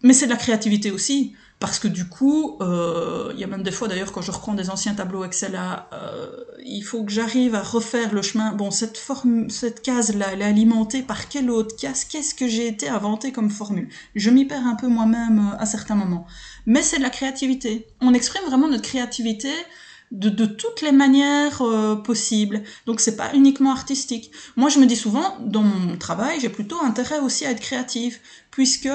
Mais 0.02 0.14
c'est 0.14 0.26
de 0.26 0.32
la 0.32 0.38
créativité 0.38 0.92
aussi. 0.92 1.34
Parce 1.60 1.78
que 1.78 1.90
du 1.90 2.08
coup, 2.08 2.58
euh, 2.62 3.32
il 3.34 3.40
y 3.40 3.44
a 3.44 3.48
même 3.48 3.64
des 3.64 3.72
fois 3.72 3.90
d'ailleurs 3.90 4.14
quand 4.14 4.22
je 4.22 4.32
reprends 4.32 4.54
des 4.54 4.70
anciens 4.70 4.94
tableaux 4.94 5.26
Excel, 5.26 5.52
là, 5.52 5.90
euh, 5.92 6.30
il 6.66 6.84
faut 6.84 7.04
que 7.04 7.12
j'arrive 7.12 7.54
à 7.54 7.62
refaire 7.62 8.14
le 8.14 8.22
chemin. 8.22 8.54
Bon, 8.54 8.72
cette 8.72 8.98
forme, 8.98 9.50
cette 9.50 9.82
case-là, 9.82 10.28
elle 10.32 10.42
est 10.42 10.46
alimentée 10.46 11.02
par 11.02 11.28
quelle 11.28 11.52
autre 11.52 11.76
case? 11.76 12.06
Qu'est-ce 12.06 12.34
que 12.34 12.48
j'ai 12.48 12.68
été 12.68 12.88
inventé 12.88 13.34
comme 13.34 13.50
formule? 13.50 13.90
Je 14.16 14.30
m'y 14.30 14.46
perds 14.46 14.66
un 14.66 14.76
peu 14.76 14.88
moi-même 14.88 15.52
euh, 15.54 15.58
à 15.62 15.66
certains 15.66 15.96
moments. 15.96 16.26
Mais 16.66 16.82
c'est 16.82 16.98
de 16.98 17.04
la 17.04 17.10
créativité. 17.10 17.88
On 18.00 18.14
exprime 18.14 18.46
vraiment 18.46 18.70
notre 18.70 18.84
créativité 18.84 19.50
de, 20.12 20.30
de 20.30 20.46
toutes 20.46 20.82
les 20.82 20.92
manières 20.92 21.62
euh, 21.62 21.96
possibles. 21.96 22.64
Donc 22.86 23.00
c'est 23.00 23.16
pas 23.16 23.34
uniquement 23.34 23.72
artistique. 23.72 24.32
Moi 24.56 24.70
je 24.70 24.80
me 24.80 24.86
dis 24.86 24.96
souvent, 24.96 25.38
dans 25.42 25.64
mon 25.64 25.98
travail, 25.98 26.40
j'ai 26.40 26.50
plutôt 26.50 26.82
intérêt 26.82 27.20
aussi 27.20 27.46
à 27.46 27.52
être 27.52 27.62
créative, 27.62 28.20
puisque 28.52 28.90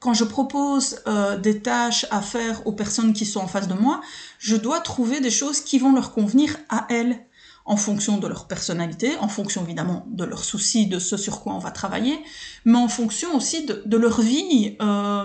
quand 0.00 0.14
je 0.14 0.24
propose 0.24 1.00
euh, 1.06 1.38
des 1.38 1.60
tâches 1.60 2.06
à 2.10 2.20
faire 2.20 2.66
aux 2.66 2.72
personnes 2.72 3.12
qui 3.14 3.24
sont 3.24 3.40
en 3.40 3.46
face 3.46 3.68
de 3.68 3.74
moi, 3.74 4.00
je 4.38 4.56
dois 4.56 4.80
trouver 4.80 5.20
des 5.20 5.30
choses 5.30 5.60
qui 5.60 5.78
vont 5.78 5.92
leur 5.92 6.12
convenir 6.12 6.56
à 6.68 6.86
elles, 6.90 7.24
en 7.66 7.78
fonction 7.78 8.18
de 8.18 8.26
leur 8.26 8.46
personnalité, 8.46 9.16
en 9.20 9.28
fonction 9.28 9.64
évidemment 9.64 10.04
de 10.10 10.24
leurs 10.24 10.44
soucis, 10.44 10.86
de 10.86 10.98
ce 10.98 11.16
sur 11.16 11.40
quoi 11.40 11.54
on 11.54 11.58
va 11.58 11.70
travailler, 11.70 12.18
mais 12.66 12.76
en 12.76 12.88
fonction 12.88 13.34
aussi 13.34 13.64
de, 13.64 13.82
de 13.86 13.96
leur 13.96 14.20
vie. 14.20 14.76
Euh, 14.82 15.24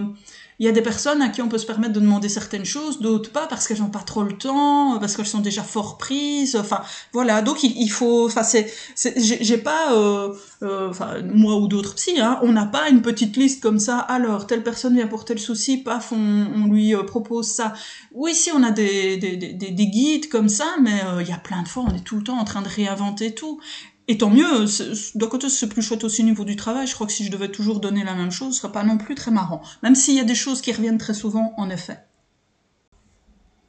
il 0.59 0.65
y 0.65 0.67
a 0.69 0.73
des 0.73 0.81
personnes 0.81 1.21
à 1.21 1.29
qui 1.29 1.41
on 1.41 1.47
peut 1.47 1.57
se 1.57 1.65
permettre 1.65 1.93
de 1.93 2.01
demander 2.01 2.27
certaines 2.27 2.65
choses, 2.65 2.99
d'autres 2.99 3.31
pas 3.31 3.47
parce 3.47 3.65
qu'elles 3.65 3.79
n'ont 3.79 3.89
pas 3.89 3.99
trop 3.99 4.23
le 4.23 4.33
temps, 4.33 4.99
parce 4.99 5.15
qu'elles 5.15 5.25
sont 5.25 5.39
déjà 5.39 5.63
fort 5.63 5.97
prises. 5.97 6.57
Enfin, 6.57 6.81
voilà. 7.13 7.41
Donc 7.41 7.63
il, 7.63 7.89
faut. 7.89 8.25
Enfin, 8.25 8.43
c'est, 8.43 8.69
j'ai 9.15 9.57
pas, 9.57 9.93
euh, 9.93 10.33
euh, 10.61 10.91
moi 11.33 11.55
ou 11.55 11.69
d'autres 11.69 11.95
psy, 11.95 12.19
hein, 12.19 12.39
on 12.43 12.51
n'a 12.51 12.65
pas 12.65 12.89
une 12.89 13.01
petite 13.01 13.37
liste 13.37 13.63
comme 13.63 13.79
ça. 13.79 13.99
Alors 13.99 14.47
telle 14.47 14.61
personne 14.61 14.95
vient 14.95 15.07
pour 15.07 15.23
tel 15.23 15.39
souci, 15.39 15.77
paf, 15.77 16.11
on, 16.11 16.17
on 16.53 16.65
lui 16.67 16.93
euh, 16.93 17.03
propose 17.03 17.47
ça. 17.47 17.73
Oui, 18.11 18.35
si 18.35 18.51
on 18.51 18.61
a 18.61 18.71
des, 18.71 19.15
des, 19.15 19.37
des, 19.37 19.53
des 19.53 19.87
guides 19.87 20.27
comme 20.27 20.49
ça, 20.49 20.65
mais 20.81 21.01
il 21.21 21.27
y 21.27 21.31
a 21.31 21.37
plein 21.37 21.63
de 21.63 21.69
fois, 21.69 21.85
on 21.87 21.95
est 21.95 22.03
tout 22.03 22.17
le 22.17 22.23
temps 22.23 22.37
en 22.37 22.43
train 22.43 22.61
de 22.61 22.67
réinventer 22.67 23.33
tout. 23.33 23.61
Et 24.09 24.17
tant 24.17 24.31
mieux, 24.31 24.65
d'un 25.13 25.27
côté 25.27 25.49
c'est 25.49 25.69
plus 25.69 25.83
chouette 25.83 26.03
aussi 26.03 26.23
au 26.23 26.25
niveau 26.25 26.43
du 26.43 26.55
travail, 26.55 26.87
je 26.87 26.95
crois 26.95 27.05
que 27.05 27.13
si 27.13 27.23
je 27.23 27.29
devais 27.29 27.51
toujours 27.51 27.79
donner 27.79 28.03
la 28.03 28.15
même 28.15 28.31
chose, 28.31 28.55
ce 28.55 28.61
serait 28.61 28.71
pas 28.71 28.83
non 28.83 28.97
plus 28.97 29.13
très 29.13 29.29
marrant, 29.29 29.61
même 29.83 29.93
s'il 29.93 30.15
y 30.15 30.19
a 30.19 30.23
des 30.23 30.33
choses 30.33 30.61
qui 30.61 30.71
reviennent 30.71 30.97
très 30.97 31.13
souvent 31.13 31.53
en 31.57 31.69
effet. 31.69 31.99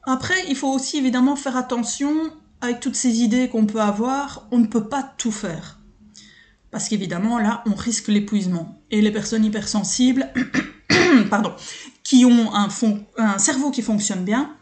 Après, 0.01 0.43
il 0.49 0.55
faut 0.55 0.73
aussi 0.73 0.97
évidemment 0.97 1.35
faire 1.35 1.55
attention 1.57 2.11
avec 2.59 2.79
toutes 2.79 2.95
ces 2.95 3.21
idées 3.21 3.49
qu'on 3.49 3.67
peut 3.67 3.81
avoir, 3.81 4.47
on 4.49 4.57
ne 4.57 4.65
peut 4.65 4.89
pas 4.89 5.03
tout 5.03 5.31
faire. 5.31 5.79
Parce 6.71 6.89
qu'évidemment, 6.89 7.37
là, 7.37 7.63
on 7.67 7.75
risque 7.75 8.07
l'épuisement. 8.07 8.81
Et 8.89 9.01
les 9.01 9.11
personnes 9.11 9.45
hypersensibles, 9.45 10.33
pardon, 11.29 11.53
qui 12.01 12.25
ont 12.25 12.55
un, 12.55 12.67
un 13.17 13.37
cerveau 13.37 13.69
qui 13.69 13.83
fonctionne 13.83 14.25
bien, 14.25 14.55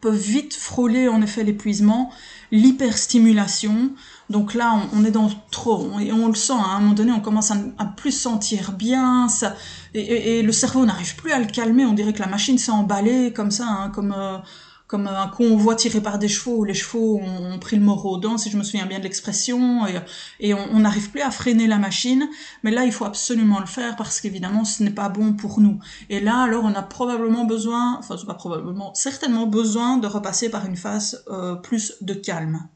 peuvent 0.00 0.14
vite 0.14 0.54
frôler 0.54 1.08
en 1.08 1.20
effet 1.22 1.44
l'épuisement, 1.44 2.12
l'hyperstimulation, 2.50 3.92
donc 4.30 4.54
là, 4.54 4.80
on, 4.94 5.04
est 5.04 5.10
dans 5.10 5.28
trop, 5.50 5.98
et 6.00 6.10
on, 6.12 6.28
le 6.28 6.34
sent, 6.34 6.54
hein, 6.54 6.64
à 6.64 6.76
un 6.76 6.80
moment 6.80 6.94
donné, 6.94 7.12
on 7.12 7.20
commence 7.20 7.50
à, 7.50 7.84
plus 7.96 8.10
sentir 8.10 8.72
bien, 8.72 9.28
ça, 9.28 9.54
et, 9.92 10.42
le 10.42 10.52
cerveau 10.52 10.86
n'arrive 10.86 11.14
plus 11.16 11.32
à 11.32 11.38
le 11.38 11.46
calmer, 11.46 11.84
on 11.84 11.92
dirait 11.92 12.12
que 12.12 12.20
la 12.20 12.26
machine 12.26 12.56
s'est 12.56 12.72
emballée 12.72 13.32
comme 13.34 13.50
ça, 13.50 13.66
hein, 13.68 13.90
comme, 13.90 14.14
euh, 14.16 14.38
comme 14.86 15.06
un 15.06 15.28
convoi 15.28 15.74
tiré 15.74 16.00
par 16.00 16.18
des 16.18 16.28
chevaux, 16.28 16.64
les 16.64 16.72
chevaux 16.72 17.20
ont, 17.22 17.58
pris 17.58 17.76
le 17.76 17.82
mort 17.82 18.06
aux 18.06 18.16
dents, 18.16 18.38
si 18.38 18.50
je 18.50 18.56
me 18.56 18.62
souviens 18.62 18.86
bien 18.86 18.98
de 18.98 19.04
l'expression, 19.04 19.86
et, 19.86 20.00
et 20.40 20.54
on 20.54 20.78
n'arrive 20.78 21.10
plus 21.10 21.20
à 21.20 21.30
freiner 21.30 21.66
la 21.66 21.78
machine, 21.78 22.26
mais 22.62 22.70
là, 22.70 22.84
il 22.84 22.92
faut 22.92 23.04
absolument 23.04 23.60
le 23.60 23.66
faire, 23.66 23.94
parce 23.94 24.22
qu'évidemment, 24.22 24.64
ce 24.64 24.82
n'est 24.82 24.90
pas 24.90 25.10
bon 25.10 25.34
pour 25.34 25.60
nous. 25.60 25.78
Et 26.08 26.20
là, 26.20 26.44
alors, 26.44 26.64
on 26.64 26.74
a 26.74 26.82
probablement 26.82 27.44
besoin, 27.44 27.98
enfin, 27.98 28.16
pas 28.26 28.34
probablement, 28.34 28.94
certainement 28.94 29.46
besoin 29.46 29.98
de 29.98 30.06
repasser 30.06 30.48
par 30.48 30.64
une 30.64 30.76
phase 30.76 31.24
euh, 31.28 31.56
plus 31.56 31.94
de 32.00 32.14
calme. 32.14 32.66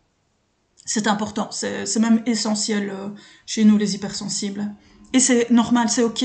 C'est 0.88 1.06
important, 1.06 1.50
c'est 1.50 1.98
même 1.98 2.22
essentiel 2.24 2.88
euh, 2.88 3.08
chez 3.44 3.64
nous 3.64 3.76
les 3.76 3.94
hypersensibles. 3.94 4.74
Et 5.12 5.20
c'est 5.20 5.50
normal, 5.50 5.90
c'est 5.90 6.02
ok. 6.02 6.24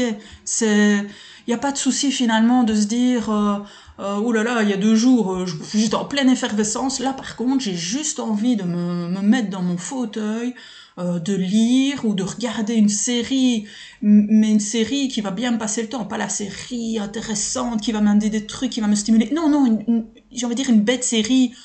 Il 1.46 1.50
n'y 1.50 1.54
a 1.54 1.58
pas 1.58 1.74
de 1.74 1.78
souci 1.78 2.12
finalement 2.12 2.64
de 2.64 2.74
se 2.74 2.86
dire, 2.86 3.30
euh, 3.30 3.60
euh, 4.00 4.22
oh 4.24 4.32
là 4.32 4.44
là, 4.44 4.64
il 4.64 4.70
y 4.70 4.74
a 4.74 4.78
deux 4.78 4.96
jours, 4.96 5.34
euh, 5.34 5.46
je 5.46 5.78
suis 5.78 5.94
en 5.94 6.06
pleine 6.06 6.30
effervescence. 6.30 7.02
Là, 7.02 7.12
par 7.12 7.36
contre, 7.36 7.62
j'ai 7.62 7.76
juste 7.76 8.22
envie 8.22 8.56
de 8.56 8.64
me, 8.64 9.10
me, 9.10 9.22
mettre 9.22 9.50
dans 9.50 9.62
mon 9.62 9.78
fauteuil, 9.78 10.56
de 10.96 11.34
lire 11.34 12.06
ou 12.06 12.14
de 12.14 12.22
regarder 12.22 12.76
une 12.76 12.88
série, 12.88 13.66
mais 14.04 14.52
une 14.52 14.60
série 14.60 15.08
qui 15.08 15.22
va 15.22 15.32
bien 15.32 15.52
me 15.52 15.58
passer 15.58 15.82
le 15.82 15.90
temps, 15.90 16.06
pas 16.06 16.20
la 16.20 16.30
série 16.30 17.00
intéressante 17.00 17.82
qui 17.82 17.92
va 17.92 18.00
m'amener 18.00 18.30
des 18.30 18.46
trucs, 18.46 18.70
qui 18.70 18.80
va 18.80 18.86
me 18.86 18.94
stimuler. 18.94 19.32
Non, 19.34 19.50
non, 19.50 20.06
j'ai 20.32 20.46
envie 20.46 20.54
de 20.54 20.62
dire 20.62 20.70
une 20.70 20.82
bête 20.82 21.04
série 21.04 21.56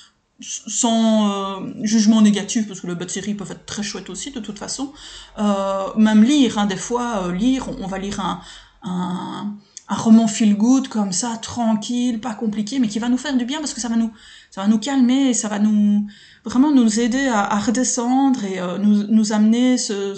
sans 0.41 1.61
euh, 1.61 1.73
jugement 1.83 2.23
négatif, 2.23 2.69
parce 2.69 2.81
que 2.81 2.87
les 2.87 2.95
bêtes 2.95 3.11
séries 3.11 3.35
peuvent 3.35 3.51
être 3.51 3.67
très 3.67 3.83
chouettes 3.83 4.11
aussi 4.11 4.31
de 4.31 4.41
toute 4.41 4.59
façon. 4.59 4.93
Euh, 5.39 5.95
même 5.97 6.23
lire, 6.23 6.59
hein, 6.59 6.67
des 6.67 6.77
fois, 6.77 7.25
euh, 7.25 7.33
lire, 7.33 7.69
on, 7.81 7.87
va 7.87 7.99
lire 7.99 8.21
un, 8.21 8.41
un, 8.83 9.55
un, 9.89 9.95
roman 9.97 10.29
feel 10.29 10.57
good 10.57 10.89
comme 10.89 11.13
ça, 11.13 11.37
tranquille, 11.39 12.21
pas 12.21 12.35
compliqué, 12.35 12.79
mais 12.79 12.89
qui 12.89 13.01
va 13.01 13.09
nous 13.09 13.19
faire 13.19 13.37
du 13.37 13.45
bien 13.45 13.59
parce 13.59 13.75
que 13.75 13.81
ça 13.81 13.89
va 13.89 13.97
nous, 13.97 14.13
ça 14.51 14.63
va 14.63 14.69
nous 14.69 14.79
calmer, 14.79 15.35
ça 15.35 15.49
va 15.49 15.59
nous 15.59 16.07
vraiment 16.45 16.71
nous 16.71 17.01
aider 17.01 17.27
à, 17.27 17.41
à 17.43 17.59
redescendre 17.59 18.45
et 18.45 18.61
euh, 18.61 18.79
nous, 18.79 19.05
nous 19.09 19.33
amener 19.33 19.77
ce, 19.77 20.15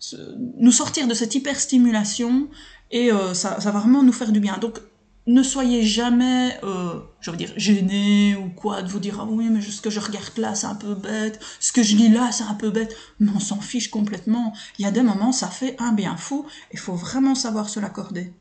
ce, 0.00 0.16
nous 0.58 0.72
sortir 0.72 1.06
de 1.06 1.14
cette 1.14 1.34
hyperstimulation 1.34 2.48
et 2.90 3.12
euh, 3.12 3.32
ça, 3.32 3.60
ça 3.60 3.70
va 3.70 3.80
vraiment 3.80 4.02
nous 4.02 4.12
faire 4.12 4.32
du 4.32 4.40
bien. 4.40 4.58
Donc 4.58 4.80
ne 5.26 5.42
soyez 5.42 5.82
jamais, 5.82 6.58
euh, 6.64 7.00
je 7.20 7.30
veux 7.30 7.36
dire, 7.36 7.52
gêné 7.56 8.36
ou 8.36 8.48
quoi, 8.50 8.82
de 8.82 8.88
vous 8.88 8.98
dire, 8.98 9.18
ah 9.20 9.26
oui, 9.28 9.48
mais 9.50 9.60
ce 9.60 9.80
que 9.80 9.90
je 9.90 10.00
regarde 10.00 10.36
là, 10.38 10.54
c'est 10.54 10.66
un 10.66 10.74
peu 10.74 10.94
bête, 10.94 11.40
ce 11.60 11.72
que 11.72 11.82
je 11.82 11.96
lis 11.96 12.08
là, 12.08 12.32
c'est 12.32 12.44
un 12.44 12.54
peu 12.54 12.70
bête. 12.70 12.96
Mais 13.20 13.30
on 13.34 13.40
s'en 13.40 13.60
fiche 13.60 13.90
complètement. 13.90 14.52
Il 14.78 14.84
y 14.84 14.88
a 14.88 14.90
des 14.90 15.02
moments, 15.02 15.32
ça 15.32 15.48
fait 15.48 15.76
un 15.78 15.92
bien 15.92 16.16
fou, 16.16 16.46
il 16.72 16.78
faut 16.78 16.94
vraiment 16.94 17.34
savoir 17.34 17.68
se 17.68 17.80
l'accorder. 17.80 18.32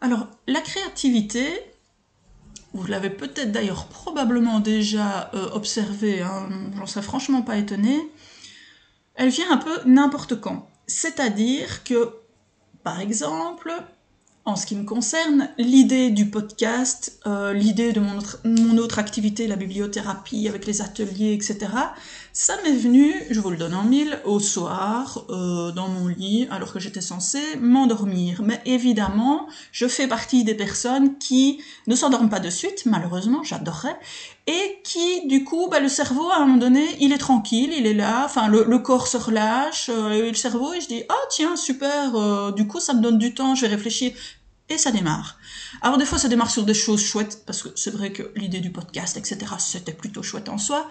Alors, 0.00 0.28
la 0.46 0.60
créativité, 0.60 1.67
vous 2.78 2.86
l'avez 2.86 3.10
peut-être 3.10 3.52
d'ailleurs 3.52 3.86
probablement 3.86 4.60
déjà 4.60 5.30
euh, 5.34 5.50
observé, 5.52 6.22
hein, 6.22 6.48
j'en 6.76 6.86
serais 6.86 7.02
franchement 7.02 7.42
pas 7.42 7.56
étonné, 7.56 8.10
elle 9.14 9.30
vient 9.30 9.50
un 9.50 9.56
peu 9.56 9.80
n'importe 9.84 10.40
quand. 10.40 10.68
C'est-à-dire 10.86 11.84
que, 11.84 12.14
par 12.84 13.00
exemple, 13.00 13.72
en 14.44 14.56
ce 14.56 14.64
qui 14.64 14.76
me 14.76 14.84
concerne, 14.84 15.50
l'idée 15.58 16.10
du 16.10 16.30
podcast, 16.30 17.20
euh, 17.26 17.52
l'idée 17.52 17.92
de 17.92 18.00
mon 18.00 18.16
autre, 18.16 18.40
mon 18.44 18.78
autre, 18.78 18.98
activité, 18.98 19.46
la 19.46 19.56
bibliothérapie 19.56 20.48
avec 20.48 20.64
les 20.64 20.80
ateliers, 20.80 21.34
etc., 21.34 21.58
ça 22.40 22.56
m'est 22.62 22.70
venu, 22.76 23.12
je 23.30 23.40
vous 23.40 23.50
le 23.50 23.56
donne 23.56 23.74
en 23.74 23.82
mille, 23.82 24.20
au 24.24 24.38
soir, 24.38 25.24
euh, 25.28 25.72
dans 25.72 25.88
mon 25.88 26.06
lit, 26.06 26.46
alors 26.52 26.72
que 26.72 26.78
j'étais 26.78 27.00
censée 27.00 27.56
m'endormir. 27.60 28.42
Mais 28.44 28.62
évidemment, 28.64 29.48
je 29.72 29.88
fais 29.88 30.06
partie 30.06 30.44
des 30.44 30.54
personnes 30.54 31.18
qui 31.18 31.60
ne 31.88 31.96
s'endorment 31.96 32.28
pas 32.28 32.38
de 32.38 32.48
suite, 32.48 32.86
malheureusement, 32.86 33.42
j'adorerais, 33.42 33.98
et 34.46 34.78
qui, 34.84 35.26
du 35.26 35.42
coup, 35.42 35.66
bah, 35.68 35.80
le 35.80 35.88
cerveau, 35.88 36.30
à 36.30 36.36
un 36.36 36.46
moment 36.46 36.58
donné, 36.58 36.86
il 37.00 37.12
est 37.12 37.18
tranquille, 37.18 37.72
il 37.76 37.88
est 37.88 37.92
là, 37.92 38.22
enfin, 38.26 38.46
le, 38.46 38.62
le 38.62 38.78
corps 38.78 39.08
se 39.08 39.16
relâche, 39.16 39.90
euh, 39.92 40.12
et 40.12 40.28
le 40.28 40.36
cerveau, 40.36 40.72
et 40.72 40.80
je 40.80 40.86
dis, 40.86 41.02
ah 41.08 41.14
oh, 41.18 41.26
tiens, 41.30 41.56
super, 41.56 42.14
euh, 42.14 42.52
du 42.52 42.68
coup, 42.68 42.78
ça 42.78 42.94
me 42.94 43.02
donne 43.02 43.18
du 43.18 43.34
temps, 43.34 43.56
je 43.56 43.62
vais 43.62 43.74
réfléchir 43.74 44.12
et 44.68 44.78
ça 44.78 44.92
démarre. 44.92 45.38
Alors 45.80 45.96
des 45.96 46.04
fois 46.04 46.18
ça 46.18 46.28
démarre 46.28 46.50
sur 46.50 46.64
des 46.64 46.74
choses 46.74 47.02
chouettes, 47.02 47.42
parce 47.46 47.62
que 47.62 47.70
c'est 47.74 47.90
vrai 47.90 48.12
que 48.12 48.30
l'idée 48.36 48.60
du 48.60 48.70
podcast, 48.70 49.16
etc., 49.16 49.38
c'était 49.58 49.92
plutôt 49.92 50.22
chouette 50.22 50.48
en 50.48 50.58
soi. 50.58 50.88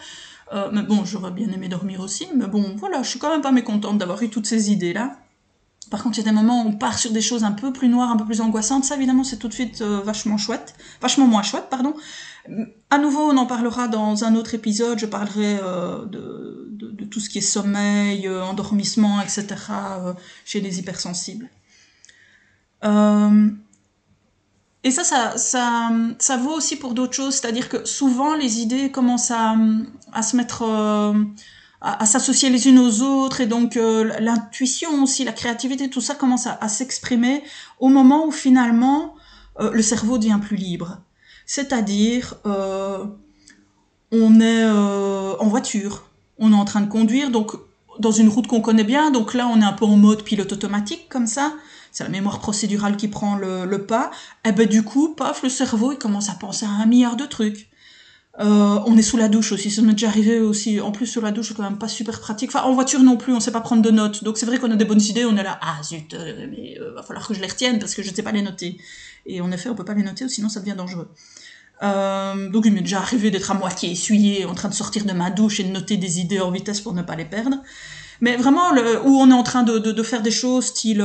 Euh, 0.53 0.69
mais 0.71 0.81
bon, 0.81 1.03
j'aurais 1.03 1.31
bien 1.31 1.49
aimé 1.49 1.67
dormir 1.67 1.99
aussi, 1.99 2.27
mais 2.35 2.47
bon, 2.47 2.75
voilà, 2.77 3.03
je 3.03 3.09
suis 3.09 3.19
quand 3.19 3.29
même 3.29 3.41
pas 3.41 3.51
mécontente 3.51 3.97
d'avoir 3.97 4.21
eu 4.23 4.29
toutes 4.29 4.45
ces 4.45 4.71
idées-là. 4.71 5.17
Par 5.89 6.03
contre, 6.03 6.17
il 6.17 6.25
y 6.25 6.27
a 6.27 6.29
des 6.29 6.35
moments 6.35 6.63
où 6.63 6.67
on 6.67 6.73
part 6.73 6.99
sur 6.99 7.11
des 7.11 7.21
choses 7.21 7.43
un 7.43 7.53
peu 7.53 7.71
plus 7.71 7.87
noires, 7.87 8.09
un 8.09 8.17
peu 8.17 8.25
plus 8.25 8.41
angoissantes. 8.41 8.83
Ça, 8.83 8.95
évidemment, 8.95 9.23
c'est 9.23 9.37
tout 9.37 9.47
de 9.47 9.53
suite 9.53 9.81
euh, 9.81 10.01
vachement 10.01 10.37
chouette, 10.37 10.75
vachement 11.01 11.27
moins 11.27 11.43
chouette, 11.43 11.67
pardon. 11.69 11.95
À 12.89 12.97
nouveau, 12.97 13.21
on 13.21 13.37
en 13.37 13.45
parlera 13.45 13.87
dans 13.87 14.23
un 14.23 14.35
autre 14.35 14.53
épisode. 14.53 14.99
Je 14.99 15.05
parlerai 15.05 15.59
euh, 15.61 16.05
de, 16.05 17.05
tout 17.05 17.21
ce 17.21 17.29
qui 17.29 17.37
est 17.37 17.41
sommeil, 17.41 18.27
endormissement, 18.27 19.21
etc. 19.21 19.45
chez 20.43 20.59
les 20.59 20.79
hypersensibles. 20.79 21.49
Et 24.87 24.91
ça, 24.91 25.03
ça, 25.37 25.91
ça, 26.17 26.37
vaut 26.37 26.53
aussi 26.53 26.77
pour 26.77 26.93
d'autres 26.93 27.13
choses, 27.13 27.35
c'est-à-dire 27.35 27.69
que 27.69 27.85
souvent 27.85 28.35
les 28.35 28.61
idées 28.61 28.89
commencent 28.89 29.31
à, 29.31 29.55
se 30.21 30.35
mettre 30.35 30.63
à, 31.81 32.05
s'associer 32.05 32.49
les 32.49 32.67
unes 32.67 32.79
aux 32.79 33.01
autres. 33.01 33.41
Et 33.41 33.45
donc 33.45 33.77
euh, 33.77 34.13
l'intuition 34.19 35.03
aussi, 35.03 35.23
la 35.23 35.31
créativité, 35.31 35.89
tout 35.89 36.01
ça 36.01 36.15
commence 36.15 36.47
à, 36.47 36.67
s'exprimer 36.67 37.43
au 37.79 37.89
moment 37.89 38.25
où 38.25 38.31
finalement 38.31 39.15
euh, 39.59 39.71
le 39.71 39.81
cerveau 39.81 40.17
devient 40.17 40.39
plus 40.41 40.57
libre. 40.57 40.99
C'est-à-dire, 41.45 42.35
euh, 42.45 43.05
on 44.11 44.41
est 44.41 44.65
en 44.65 45.47
voiture, 45.47 46.09
on 46.39 46.51
est 46.51 46.55
en 46.55 46.65
train 46.65 46.81
de 46.81 46.89
conduire, 46.89 47.31
donc 47.31 47.53
dans 47.99 48.11
une 48.11 48.29
route 48.29 48.47
qu'on 48.47 48.61
connaît 48.61 48.83
bien, 48.83 49.11
donc 49.11 49.33
là 49.33 49.47
on 49.47 49.61
est 49.61 49.65
un 49.65 49.73
peu 49.73 49.85
en 49.85 49.97
mode 49.97 50.23
pilote 50.23 50.51
automatique 50.51 51.07
comme 51.09 51.25
ça, 51.27 51.53
c'est 51.97 52.03
la 52.03 52.11
mémoire 52.11 52.37
procédurale 52.37 52.95
qui 52.95 53.07
prend 53.07 53.35
le, 53.35 53.65
le 53.65 53.87
pas, 53.87 54.11
et 54.45 54.51
ben 54.51 54.67
du 54.67 54.83
coup, 54.83 55.15
paf, 55.15 55.41
le 55.41 55.49
cerveau 55.49 55.93
il 55.93 55.97
commence 55.97 56.29
à 56.29 56.33
penser 56.33 56.63
à 56.63 56.69
un 56.69 56.85
milliard 56.85 57.15
de 57.15 57.25
trucs. 57.25 57.69
Euh, 58.39 58.79
on 58.85 58.95
est 58.95 59.01
sous 59.01 59.17
la 59.17 59.29
douche 59.29 59.51
aussi, 59.51 59.71
ça 59.71 59.81
m'est 59.81 59.93
déjà 59.93 60.09
arrivé 60.09 60.39
aussi. 60.39 60.79
En 60.79 60.91
plus, 60.91 61.07
sur 61.07 61.23
la 61.23 61.31
douche, 61.31 61.47
c'est 61.47 61.53
quand 61.55 61.63
même 61.63 61.79
pas 61.79 61.87
super 61.87 62.19
pratique. 62.19 62.51
Enfin, 62.53 62.67
en 62.67 62.73
voiture 62.75 63.01
non 63.01 63.17
plus, 63.17 63.33
on 63.33 63.39
sait 63.39 63.49
pas 63.49 63.61
prendre 63.61 63.81
de 63.81 63.89
notes. 63.89 64.23
Donc 64.23 64.37
c'est 64.37 64.45
vrai 64.45 64.59
qu'on 64.59 64.69
a 64.69 64.75
des 64.75 64.85
bonnes 64.85 65.01
idées, 65.01 65.25
on 65.25 65.35
est 65.37 65.43
là, 65.43 65.59
ah 65.59 65.81
zut, 65.81 66.13
euh, 66.13 66.45
mais 66.51 66.77
euh, 66.79 66.93
va 66.93 67.01
falloir 67.01 67.27
que 67.27 67.33
je 67.33 67.41
les 67.41 67.47
retienne 67.47 67.79
parce 67.79 67.95
que 67.95 68.03
je 68.03 68.11
ne 68.11 68.15
sais 68.15 68.21
pas 68.21 68.31
les 68.31 68.43
noter. 68.43 68.77
Et 69.25 69.41
en 69.41 69.51
effet, 69.51 69.69
on 69.69 69.73
peut 69.73 69.83
pas 69.83 69.95
les 69.95 70.03
noter, 70.03 70.29
sinon 70.29 70.49
ça 70.49 70.59
devient 70.59 70.75
dangereux. 70.77 71.09
donc 71.81 72.63
il 72.67 72.73
m'est 72.73 72.81
déjà 72.81 72.99
arrivé 72.99 73.31
d'être 73.31 73.49
à 73.49 73.55
moitié 73.55 73.89
essuyé, 73.89 74.45
en 74.45 74.53
train 74.53 74.69
de 74.69 74.75
sortir 74.75 75.03
de 75.03 75.13
ma 75.13 75.31
douche 75.31 75.59
et 75.59 75.63
de 75.63 75.71
noter 75.71 75.97
des 75.97 76.19
idées 76.19 76.41
en 76.41 76.51
vitesse 76.51 76.79
pour 76.79 76.93
ne 76.93 77.01
pas 77.01 77.15
les 77.15 77.25
perdre. 77.25 77.57
Mais 78.21 78.35
vraiment, 78.35 78.71
le, 78.71 79.01
où 79.03 79.19
on 79.19 79.31
est 79.31 79.33
en 79.33 79.43
train 79.43 79.63
de, 79.63 79.79
de, 79.79 79.91
de 79.91 80.03
faire 80.03 80.21
des 80.21 80.31
choses 80.31 80.65
style 80.65 81.03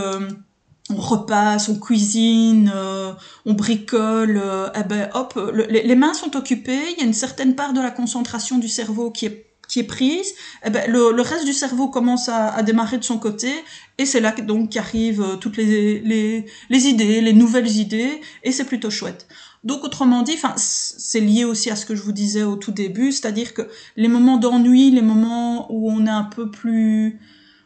on 0.92 1.00
repasse, 1.00 1.68
on 1.68 1.78
cuisine, 1.78 2.72
euh, 2.74 3.12
on 3.46 3.54
bricole, 3.54 4.40
euh, 4.42 4.68
eh 4.78 4.84
ben 4.84 5.08
hop, 5.14 5.38
les, 5.68 5.94
mains 5.94 6.14
sont 6.14 6.36
occupées, 6.36 6.80
il 6.92 6.98
y 6.98 7.02
a 7.02 7.06
une 7.06 7.14
certaine 7.14 7.54
part 7.54 7.72
de 7.72 7.80
la 7.80 7.90
concentration 7.90 8.58
du 8.58 8.68
cerveau 8.68 9.10
qui 9.10 9.26
est 9.26 9.46
qui 9.68 9.80
est 9.80 9.84
prise, 9.84 10.34
eh 10.66 10.70
ben 10.70 10.90
le, 10.90 11.22
reste 11.22 11.46
du 11.46 11.54
cerveau 11.54 11.88
commence 11.88 12.28
à, 12.28 12.62
démarrer 12.62 12.98
de 12.98 13.04
son 13.04 13.16
côté, 13.16 13.50
et 13.96 14.04
c'est 14.04 14.20
là 14.20 14.32
donc 14.32 14.70
qu'arrivent 14.70 15.22
euh, 15.22 15.36
toutes 15.36 15.56
les, 15.56 15.98
les, 16.00 16.44
les 16.68 16.86
idées, 16.88 17.22
les 17.22 17.32
nouvelles 17.32 17.78
idées, 17.78 18.20
et 18.42 18.52
c'est 18.52 18.66
plutôt 18.66 18.90
chouette. 18.90 19.26
Donc 19.64 19.82
autrement 19.84 20.22
dit, 20.22 20.34
enfin 20.34 20.52
c'est 20.56 21.20
lié 21.20 21.44
aussi 21.44 21.70
à 21.70 21.76
ce 21.76 21.86
que 21.86 21.94
je 21.94 22.02
vous 22.02 22.12
disais 22.12 22.42
au 22.42 22.56
tout 22.56 22.72
début, 22.72 23.12
c'est-à-dire 23.12 23.54
que 23.54 23.62
les 23.96 24.08
moments 24.08 24.36
d'ennui, 24.36 24.90
les 24.90 25.02
moments 25.02 25.72
où 25.72 25.90
on 25.90 26.04
est 26.04 26.10
un 26.10 26.24
peu 26.24 26.50
plus 26.50 27.18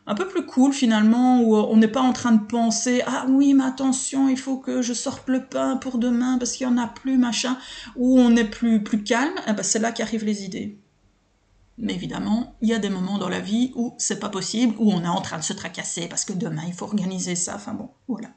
un 0.06 0.14
peu 0.14 0.28
plus 0.28 0.46
cool 0.46 0.72
finalement, 0.72 1.40
où 1.40 1.56
on 1.56 1.76
n'est 1.76 1.88
pas 1.88 2.00
en 2.00 2.12
train 2.12 2.32
de 2.32 2.44
penser 2.44 3.02
ah 3.06 3.26
oui 3.28 3.54
mais 3.54 3.64
attention 3.64 4.28
il 4.28 4.38
faut 4.38 4.58
que 4.58 4.82
je 4.82 4.92
sorte 4.92 5.28
le 5.28 5.44
pain 5.44 5.76
pour 5.76 5.98
demain 5.98 6.38
parce 6.38 6.52
qu'il 6.52 6.66
y 6.66 6.70
en 6.70 6.78
a 6.78 6.86
plus 6.86 7.18
machin, 7.18 7.58
où 7.96 8.18
on 8.20 8.36
est 8.36 8.44
plus 8.44 8.82
plus 8.82 9.02
calme, 9.02 9.34
eh 9.48 9.52
ben 9.52 9.62
c'est 9.62 9.78
là 9.78 9.92
qu'arrivent 9.92 10.24
les 10.24 10.44
idées. 10.44 10.78
Mais 11.78 11.94
évidemment, 11.94 12.56
il 12.62 12.70
y 12.70 12.74
a 12.74 12.78
des 12.78 12.88
moments 12.88 13.18
dans 13.18 13.28
la 13.28 13.40
vie 13.40 13.72
où 13.74 13.94
c'est 13.98 14.18
pas 14.18 14.30
possible, 14.30 14.74
où 14.78 14.90
on 14.90 15.02
est 15.04 15.08
en 15.08 15.20
train 15.20 15.38
de 15.38 15.42
se 15.42 15.52
tracasser 15.52 16.08
parce 16.08 16.24
que 16.24 16.32
demain 16.32 16.62
il 16.66 16.72
faut 16.72 16.86
organiser 16.86 17.36
ça. 17.36 17.54
Enfin 17.56 17.74
bon, 17.74 17.90
voilà. 18.08 18.30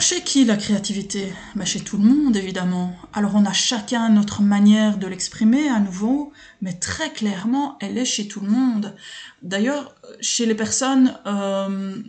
Chez 0.00 0.22
qui 0.22 0.46
la 0.46 0.56
créativité? 0.56 1.30
Bah 1.54 1.66
Chez 1.66 1.80
tout 1.80 1.98
le 1.98 2.04
monde 2.04 2.34
évidemment. 2.34 2.96
Alors 3.12 3.32
on 3.34 3.44
a 3.44 3.52
chacun 3.52 4.08
notre 4.08 4.40
manière 4.40 4.96
de 4.96 5.06
l'exprimer 5.06 5.68
à 5.68 5.78
nouveau, 5.78 6.32
mais 6.62 6.72
très 6.72 7.12
clairement 7.12 7.76
elle 7.80 7.98
est 7.98 8.06
chez 8.06 8.26
tout 8.26 8.40
le 8.40 8.48
monde. 8.48 8.96
D'ailleurs 9.42 9.94
chez 10.22 10.46
les 10.46 10.54
personnes 10.54 11.18
euh, 11.26 12.02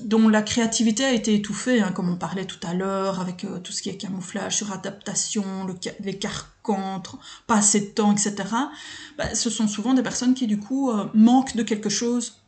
dont 0.00 0.28
la 0.28 0.42
créativité 0.42 1.04
a 1.04 1.12
été 1.14 1.34
étouffée, 1.34 1.80
hein, 1.80 1.92
comme 1.92 2.10
on 2.10 2.16
parlait 2.16 2.44
tout 2.44 2.60
à 2.62 2.74
l'heure, 2.74 3.20
avec 3.20 3.44
euh, 3.44 3.58
tout 3.58 3.72
ce 3.72 3.80
qui 3.80 3.88
est 3.88 3.96
camouflage, 3.96 4.56
suradaptation, 4.56 5.64
le, 5.64 5.74
les 6.00 6.18
carcans, 6.18 7.02
pas 7.46 7.56
assez 7.56 7.80
de 7.80 7.86
temps, 7.86 8.12
etc. 8.12 8.34
Bah, 9.16 9.34
ce 9.34 9.48
sont 9.48 9.66
souvent 9.66 9.94
des 9.94 10.02
personnes 10.02 10.34
qui 10.34 10.46
du 10.46 10.58
coup 10.58 10.90
euh, 10.90 11.06
manquent 11.14 11.56
de 11.56 11.62
quelque 11.62 11.88
chose 11.88 12.41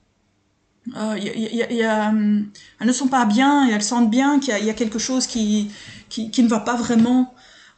euh, 0.97 2.09
hum, 2.09 2.47
elles 2.81 2.87
ne 2.87 2.93
sont 2.93 3.09
pas 3.09 3.25
bien 3.25 3.69
et 3.69 3.73
elles 3.73 3.83
sentent 3.83 4.11
bien 4.11 4.39
qu'il 4.39 4.65
y, 4.65 4.71
a 4.71 4.75
quelque 4.75 4.99
chose 4.99 5.27
qui, 5.27 5.71
qui, 6.09 6.31
qui 6.31 6.43
ne 6.43 6.49
va 6.49 6.61
pas 6.61 6.77
vraiment. 6.77 7.35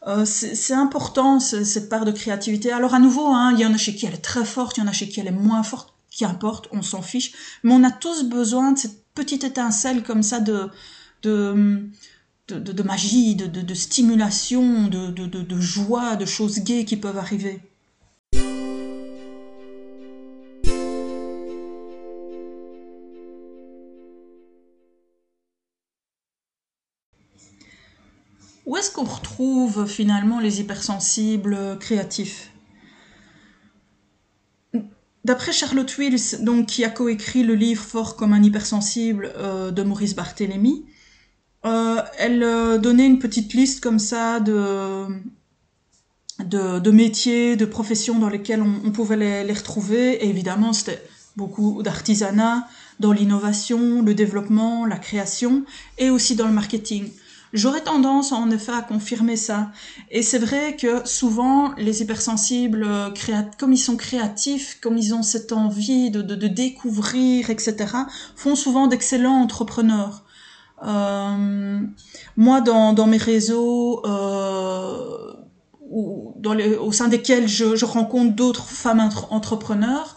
Euh, 0.07 0.25
c'est 0.25 0.75
important 0.75 1.41
cette 1.41 1.89
part 1.89 2.05
de 2.05 2.13
créativité. 2.13 2.73
Alors 2.73 2.95
à 2.95 2.99
nouveau, 2.99 3.27
hein, 3.27 3.53
il 3.55 3.61
y 3.61 3.67
en 3.67 3.75
a 3.75 3.77
chez 3.77 3.95
qui 3.95 4.07
elle 4.07 4.15
est 4.15 4.19
très 4.19 4.45
forte, 4.45 4.77
il 4.77 4.81
y 4.81 4.83
en 4.85 4.89
a 4.89 4.93
chez 4.93 5.09
qui 5.09 5.21
elle 5.21 5.27
est 5.27 5.33
moins 5.33 5.63
forte, 5.63 5.95
qui 6.11 6.25
importe, 6.25 6.69
on 6.73 6.83
s'en 6.83 7.03
fiche. 7.03 7.33
Mais 7.63 7.73
on 7.73 7.85
a 7.85 7.91
tous 7.91 8.25
besoin 8.25 8.73
de 8.73 8.79
cette 8.79 9.05
petite 9.15 9.45
étincelle 9.45 10.03
comme 10.03 10.23
ça 10.23 10.41
de, 10.41 10.69
de, 11.23 11.51
hum, 11.51 11.91
de, 12.49 12.59
de, 12.59 12.73
de 12.73 12.83
magie, 12.83 13.35
de, 13.35 13.47
de, 13.47 13.75
stimulation, 13.75 14.89
de, 14.89 15.09
de, 15.09 15.27
de 15.27 15.61
joie, 15.61 16.17
de 16.17 16.25
choses 16.25 16.61
gaies 16.61 16.85
qui 16.85 16.97
peuvent 16.97 17.19
arriver. 17.19 17.61
Où 28.67 28.77
est-ce 28.77 28.91
qu'on 28.91 29.05
retrouve 29.05 29.87
finalement 29.87 30.41
les 30.41 30.61
hypersensibles 30.61 31.79
créatifs? 31.79 32.51
D'après 35.25 35.53
Charlotte 35.53 35.97
Wills, 35.99 36.43
donc, 36.45 36.67
qui 36.67 36.85
a 36.85 36.91
coécrit 36.91 37.43
le 37.43 37.55
livre 37.55 37.83
Fort 37.83 38.17
comme 38.17 38.33
un 38.33 38.43
hypersensible 38.43 39.33
euh, 39.37 39.71
de 39.71 39.83
Maurice 39.83 40.15
Barthélémy, 40.15 40.85
euh, 41.65 42.01
elle 42.19 42.43
euh, 42.43 42.79
donnait 42.79 43.07
une 43.07 43.19
petite 43.19 43.53
liste 43.55 43.81
comme 43.81 43.99
ça 43.99 44.39
de, 44.39 45.07
de, 46.45 46.91
métiers, 46.91 47.57
de 47.57 47.65
professions 47.65 48.19
dans 48.21 48.29
lesquelles 48.29 48.63
on, 48.63 48.93
pouvait 48.93 49.17
les, 49.17 49.53
retrouver. 49.53 50.25
Et 50.25 50.29
évidemment, 50.29 50.73
c'était 50.73 51.03
beaucoup 51.37 51.83
d'artisanat, 51.83 52.69
dans 53.01 53.13
l'innovation, 53.13 54.03
le 54.03 54.15
développement, 54.15 54.87
la 54.87 54.99
création, 54.99 55.65
et 55.99 56.11
aussi 56.11 56.37
dans 56.37 56.47
le 56.47 56.53
marketing. 56.53 57.11
J'aurais 57.57 57.81
tendance 57.81 58.33
en 58.33 58.51
effet 58.51 58.73
à 58.73 58.83
confirmer 58.83 59.37
ça. 59.37 59.71
Et 60.11 60.23
c'est 60.23 60.39
vrai 60.39 60.77
que 60.77 61.09
souvent 61.09 61.73
les 61.79 62.03
hypersensibles, 62.03 62.85
euh, 62.87 63.09
comme 63.59 63.73
ils 63.73 63.79
sont 63.79 63.97
créatifs, 63.97 64.79
comme 64.83 64.99
ils 64.99 65.15
ont 65.15 65.23
cette 65.23 65.53
envie 65.53 66.11
de, 66.11 66.21
découvrir, 66.49 67.49
etc., 67.49 67.77
font 68.37 68.57
souvent 68.57 68.89
d'excellents 68.89 69.41
entrepreneurs. 69.41 70.25
Euh, 70.85 71.81
moi, 72.37 72.61
dans, 72.61 73.07
mes 73.07 73.17
réseaux, 73.17 74.05
euh, 74.05 75.33
au 75.91 76.93
sein 76.93 77.09
desquels 77.09 77.49
je, 77.49 77.85
rencontre 77.87 78.35
d'autres 78.35 78.67
femmes 78.67 79.09
entrepreneurs, 79.31 80.15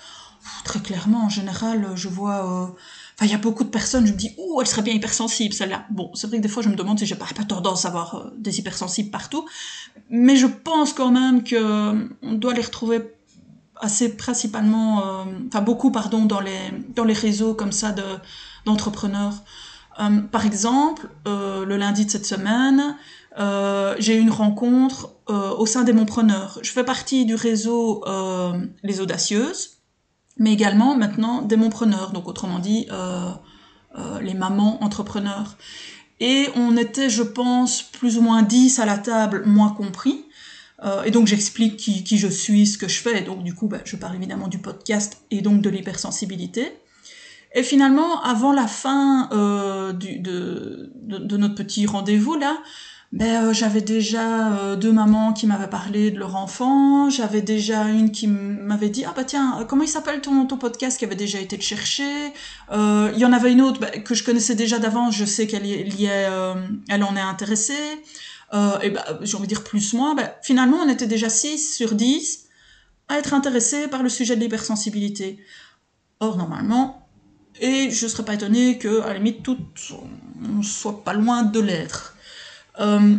très 0.66 0.82
clairement, 0.82 1.24
en 1.24 1.30
général, 1.30 1.92
je 1.96 2.10
vois 2.10 2.76
il 3.26 3.32
y 3.32 3.36
a 3.36 3.38
beaucoup 3.38 3.64
de 3.64 3.70
personnes, 3.70 4.06
je 4.06 4.14
me 4.14 4.18
dis, 4.18 4.34
ouh, 4.38 4.62
elle 4.62 4.68
serait 4.68 4.82
bien 4.82 4.94
hypersensible, 4.94 5.54
celle-là. 5.54 5.86
Bon, 5.90 6.12
c'est 6.14 6.28
vrai 6.28 6.38
que 6.38 6.44
des 6.44 6.50
fois, 6.50 6.64
je 6.64 6.70
me 6.70 6.76
demande 6.76 7.00
si 7.00 7.06
j'ai 7.06 7.16
pas, 7.16 7.26
pas 7.36 7.44
tendance 7.44 7.86
à 7.86 7.90
avoir 7.90 8.16
euh, 8.16 8.34
des 8.38 8.60
hypersensibles 8.60 9.10
partout. 9.10 9.46
Mais 10.10 10.36
je 10.36 10.48
pense 10.48 10.94
quand 10.94 11.12
même 11.12 11.44
que 11.44 11.56
euh, 11.56 12.08
on 12.22 12.34
doit 12.34 12.54
les 12.54 12.62
retrouver 12.62 13.02
assez 13.76 14.16
principalement, 14.16 15.06
euh, 15.06 15.24
enfin, 15.48 15.62
beaucoup, 15.62 15.92
pardon, 15.92 16.26
dans 16.26 16.40
les, 16.40 16.72
dans 16.96 17.04
les 17.04 17.14
réseaux 17.14 17.54
comme 17.54 17.72
ça 17.72 17.92
de, 17.92 18.04
d'entrepreneurs. 18.66 19.44
par 20.32 20.46
exemple, 20.46 21.10
le 21.26 21.76
lundi 21.76 22.06
de 22.06 22.12
cette 22.12 22.26
semaine, 22.26 22.96
j'ai 24.00 24.16
eu 24.16 24.20
une 24.20 24.32
rencontre 24.32 25.14
au 25.28 25.66
sein 25.66 25.84
des 25.84 25.94
Montpreneurs. 25.94 26.60
Je 26.62 26.72
fais 26.72 26.84
partie 26.84 27.26
du 27.26 27.36
réseau 27.36 28.04
Les 28.84 29.00
Audacieuses 29.00 29.79
mais 30.40 30.54
également 30.54 30.96
maintenant 30.96 31.42
des 31.42 31.58
mompreneurs, 31.58 32.12
donc 32.12 32.28
autrement 32.28 32.60
dit 32.60 32.88
euh, 32.92 33.30
euh, 33.98 34.22
les 34.22 34.34
mamans 34.34 34.84
entrepreneurs. 34.84 35.58
Et 36.20 36.48
on 36.56 36.76
était, 36.76 37.10
je 37.10 37.24
pense, 37.24 37.82
plus 37.82 38.18
ou 38.18 38.22
moins 38.22 38.42
10 38.44 38.80
à 38.80 38.86
la 38.86 38.98
table, 38.98 39.44
moi 39.46 39.74
compris. 39.78 40.26
Euh, 40.84 41.04
et 41.04 41.12
donc 41.12 41.28
j'explique 41.28 41.78
qui, 41.78 42.04
qui, 42.04 42.18
je 42.18 42.28
suis, 42.28 42.66
ce 42.68 42.78
que 42.78 42.88
je 42.88 43.02
fais. 43.02 43.20
Et 43.20 43.22
donc 43.22 43.44
du 43.44 43.54
coup, 43.54 43.68
bah, 43.68 43.80
je 43.86 43.96
parle 43.96 44.16
évidemment 44.16 44.48
du 44.48 44.60
podcast 44.60 45.22
et 45.32 45.42
donc 45.42 45.62
de 45.62 45.70
l'hypersensibilité. 45.70 46.72
Et 47.56 47.64
finalement, 47.64 48.22
avant 48.22 48.54
la 48.54 48.68
fin 48.68 49.30
euh, 49.32 49.92
de, 49.92 50.92
de, 50.94 51.38
notre 51.38 51.56
petit 51.56 51.88
rendez-vous 51.88 52.36
là, 52.36 52.62
ben, 53.12 53.46
euh, 53.46 53.54
j'avais 53.54 53.82
déjà 53.82 54.54
euh, 54.54 54.76
deux 54.76 54.92
mamans 54.92 55.34
qui 55.34 55.48
m'avaient 55.48 55.70
parlé 55.70 56.12
de 56.12 56.20
leur 56.20 56.36
enfant, 56.36 57.10
j'avais 57.10 57.42
déjà 57.42 57.86
une 57.86 58.12
qui 58.12 58.28
m'avait 58.28 58.90
dit 58.90 59.04
ah 59.04 59.14
bah 59.16 59.24
tiens 59.24 59.60
euh, 59.60 59.66
comment 59.66 59.82
il 59.82 59.88
s'appelle 59.88 60.22
ton, 60.22 60.46
ton 60.46 60.58
podcast 60.58 61.00
qui 61.00 61.06
avait 61.06 61.16
déjà 61.16 61.40
été 61.40 61.56
le 61.56 61.62
chercher, 61.64 62.34
il 62.72 63.18
y 63.18 63.26
en 63.26 63.34
avait 63.34 63.52
une 63.52 63.62
autre 63.62 63.80
bah, 63.80 63.90
que 63.90 64.14
je 64.14 64.24
connaissais 64.24 64.54
déjà 64.54 64.78
d'avant, 64.78 65.10
je 65.10 65.26
sais 65.26 65.48
qu'elle 65.48 65.66
y, 65.66 66.06
est, 66.06 66.30
elle 66.90 67.04
en 67.04 67.16
est 67.16 67.22
intéressée. 67.22 67.74
et 68.54 68.90
ben, 68.92 69.04
j'ai 69.22 69.38
envie 69.38 69.48
de 69.48 69.54
dire 69.54 69.64
plus 69.64 69.94
moins, 69.94 70.14
ben, 70.14 70.30
finalement 70.44 70.78
on 70.78 70.90
était 70.90 71.08
déjà 71.08 71.30
6 71.30 71.76
sur 71.76 71.96
10 71.96 72.46
à 73.08 73.18
être 73.18 73.34
intéressé 73.34 73.88
par 73.88 74.04
le 74.04 74.10
sujet 74.10 74.36
de 74.36 74.42
l'hypersensibilité. 74.42 75.40
Or, 76.20 76.38
normalement, 76.38 77.10
et 77.60 77.90
je 77.90 78.06
ne 78.06 78.10
serais 78.10 78.24
pas 78.24 78.36
étonnée 78.36 78.78
qu'à 78.78 79.08
la 79.08 79.14
limite, 79.16 79.42
tout, 79.42 79.58
on 80.44 80.62
soit 80.62 81.04
pas 81.04 81.14
loin 81.14 81.44
de 81.44 81.60
l'être. 81.60 82.16
Euh, 82.80 83.18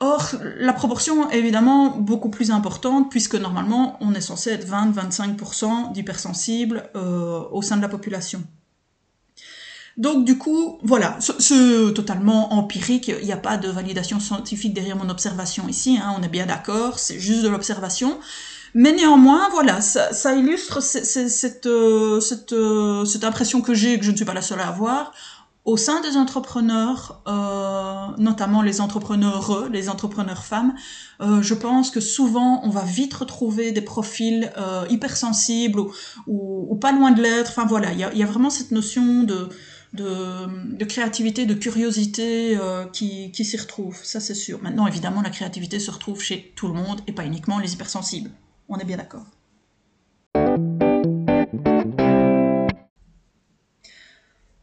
or, 0.00 0.34
la 0.58 0.72
proportion 0.72 1.30
est 1.30 1.38
évidemment 1.38 1.96
beaucoup 1.96 2.30
plus 2.30 2.50
importante, 2.50 3.10
puisque 3.10 3.34
normalement, 3.34 3.96
on 4.00 4.14
est 4.14 4.20
censé 4.20 4.50
être 4.50 4.66
20-25% 4.66 5.92
d'hypersensibles 5.92 6.90
euh, 6.96 7.40
au 7.50 7.62
sein 7.62 7.76
de 7.76 7.82
la 7.82 7.88
population. 7.88 8.42
Donc 9.98 10.24
du 10.24 10.38
coup, 10.38 10.78
voilà, 10.84 11.18
c'est 11.18 11.92
totalement 11.92 12.52
empirique, 12.52 13.08
il 13.08 13.26
n'y 13.26 13.32
a 13.32 13.36
pas 13.36 13.56
de 13.56 13.68
validation 13.68 14.20
scientifique 14.20 14.72
derrière 14.72 14.94
mon 14.94 15.08
observation 15.08 15.66
ici, 15.66 15.98
hein, 16.00 16.14
on 16.16 16.22
est 16.22 16.28
bien 16.28 16.46
d'accord, 16.46 17.00
c'est 17.00 17.18
juste 17.18 17.42
de 17.42 17.48
l'observation. 17.48 18.20
Mais 18.74 18.92
néanmoins, 18.92 19.48
voilà, 19.50 19.80
ça, 19.80 20.12
ça 20.12 20.34
illustre 20.34 20.80
cette, 20.80 21.66
euh, 21.66 22.20
cette, 22.20 22.52
euh, 22.52 23.04
cette, 23.04 23.24
impression 23.24 23.60
que 23.60 23.74
j'ai, 23.74 23.98
que 23.98 24.04
je 24.04 24.12
ne 24.12 24.16
suis 24.16 24.24
pas 24.24 24.34
la 24.34 24.42
seule 24.42 24.60
à 24.60 24.68
avoir, 24.68 25.12
au 25.68 25.76
sein 25.76 26.00
des 26.00 26.16
entrepreneurs, 26.16 27.20
euh, 27.28 28.06
notamment 28.16 28.62
les 28.62 28.80
entrepreneurs, 28.80 29.68
les 29.70 29.90
entrepreneurs 29.90 30.42
femmes, 30.42 30.74
euh, 31.20 31.42
je 31.42 31.52
pense 31.52 31.90
que 31.90 32.00
souvent 32.00 32.62
on 32.64 32.70
va 32.70 32.84
vite 32.84 33.12
retrouver 33.12 33.70
des 33.70 33.82
profils 33.82 34.50
euh, 34.56 34.86
hypersensibles 34.88 35.78
ou, 35.78 35.92
ou, 36.26 36.68
ou, 36.70 36.76
pas 36.76 36.92
loin 36.92 37.10
de 37.10 37.20
l'être. 37.20 37.50
Enfin 37.50 37.66
voilà, 37.66 37.92
il 37.92 37.98
y 37.98 38.04
a, 38.04 38.14
y 38.14 38.22
a, 38.22 38.26
vraiment 38.26 38.48
cette 38.48 38.70
notion 38.70 39.24
de, 39.24 39.50
de, 39.92 40.74
de 40.74 40.84
créativité, 40.86 41.44
de 41.44 41.52
curiosité 41.52 42.56
euh, 42.56 42.86
qui, 42.86 43.30
qui 43.32 43.44
s'y 43.44 43.58
retrouve, 43.58 43.98
ça 44.02 44.20
c'est 44.20 44.34
sûr. 44.34 44.62
Maintenant, 44.62 44.86
évidemment, 44.86 45.20
la 45.20 45.30
créativité 45.30 45.80
se 45.80 45.90
retrouve 45.90 46.22
chez 46.22 46.54
tout 46.56 46.68
le 46.68 46.74
monde 46.74 47.02
et 47.06 47.12
pas 47.12 47.26
uniquement 47.26 47.58
les 47.58 47.74
hypersensibles. 47.74 48.30
On 48.70 48.78
est 48.78 48.86
bien 48.86 48.96
d'accord. 48.96 49.26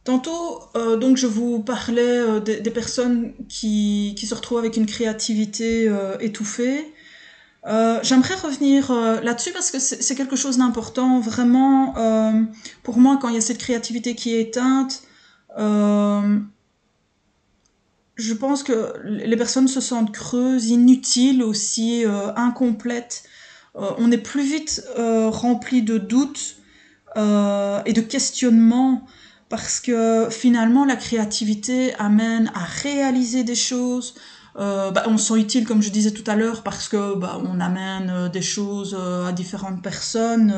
Tantôt, 0.05 0.61
euh, 0.75 0.97
donc, 0.97 1.17
je 1.17 1.25
vous 1.25 1.63
parlais 1.63 2.19
euh, 2.19 2.39
des, 2.39 2.69
personnes 2.69 3.33
qui, 3.49 4.15
se 4.15 4.35
retrouvent 4.35 4.59
avec 4.59 4.77
une 4.77 4.85
créativité 4.85 5.89
euh, 5.89 6.15
étouffée. 6.19 6.93
J'aimerais 8.03 8.35
revenir 8.35 8.93
là-dessus 8.93 9.51
parce 9.51 9.71
que 9.71 9.79
c'est 9.79 10.13
quelque 10.13 10.35
chose 10.35 10.59
d'important. 10.59 11.19
Vraiment, 11.19 11.95
pour 12.83 12.99
moi, 12.99 13.17
quand 13.19 13.29
il 13.29 13.33
y 13.33 13.39
a 13.39 13.41
cette 13.41 13.57
créativité 13.57 14.13
qui 14.13 14.35
est 14.35 14.41
éteinte, 14.41 15.01
je 15.57 16.43
pense 18.39 18.61
que 18.61 18.93
les 19.03 19.35
personnes 19.35 19.67
se 19.67 19.81
sentent 19.81 20.11
creuses, 20.11 20.69
inutiles 20.69 21.41
aussi, 21.41 22.03
incomplètes. 22.35 23.23
On 23.73 24.11
est 24.11 24.19
plus 24.19 24.43
vite 24.43 24.83
rempli 24.95 25.81
de 25.81 25.97
doutes 25.97 26.57
et 27.15 27.93
de 27.93 28.01
questionnements 28.01 29.07
parce 29.49 29.79
que 29.79 30.29
finalement 30.29 30.86
la 30.86 30.95
créativité 30.95 31.93
amène 31.95 32.51
à 32.53 32.63
réaliser 32.63 33.43
des 33.43 33.55
choses. 33.55 34.15
Euh, 34.58 34.89
bah, 34.91 35.03
on 35.08 35.17
se 35.17 35.34
sent 35.34 35.39
utile 35.39 35.65
comme 35.65 35.81
je 35.81 35.89
disais 35.89 36.12
tout 36.12 36.23
à 36.27 36.36
l'heure 36.36 36.63
parce 36.63 36.88
que 36.88 37.15
bah, 37.15 37.41
on 37.43 37.60
amène 37.60 38.10
euh, 38.10 38.29
des 38.29 38.41
choses 38.41 38.95
euh, 38.97 39.27
à 39.27 39.34
différentes 39.34 39.84
personnes, 39.84 40.53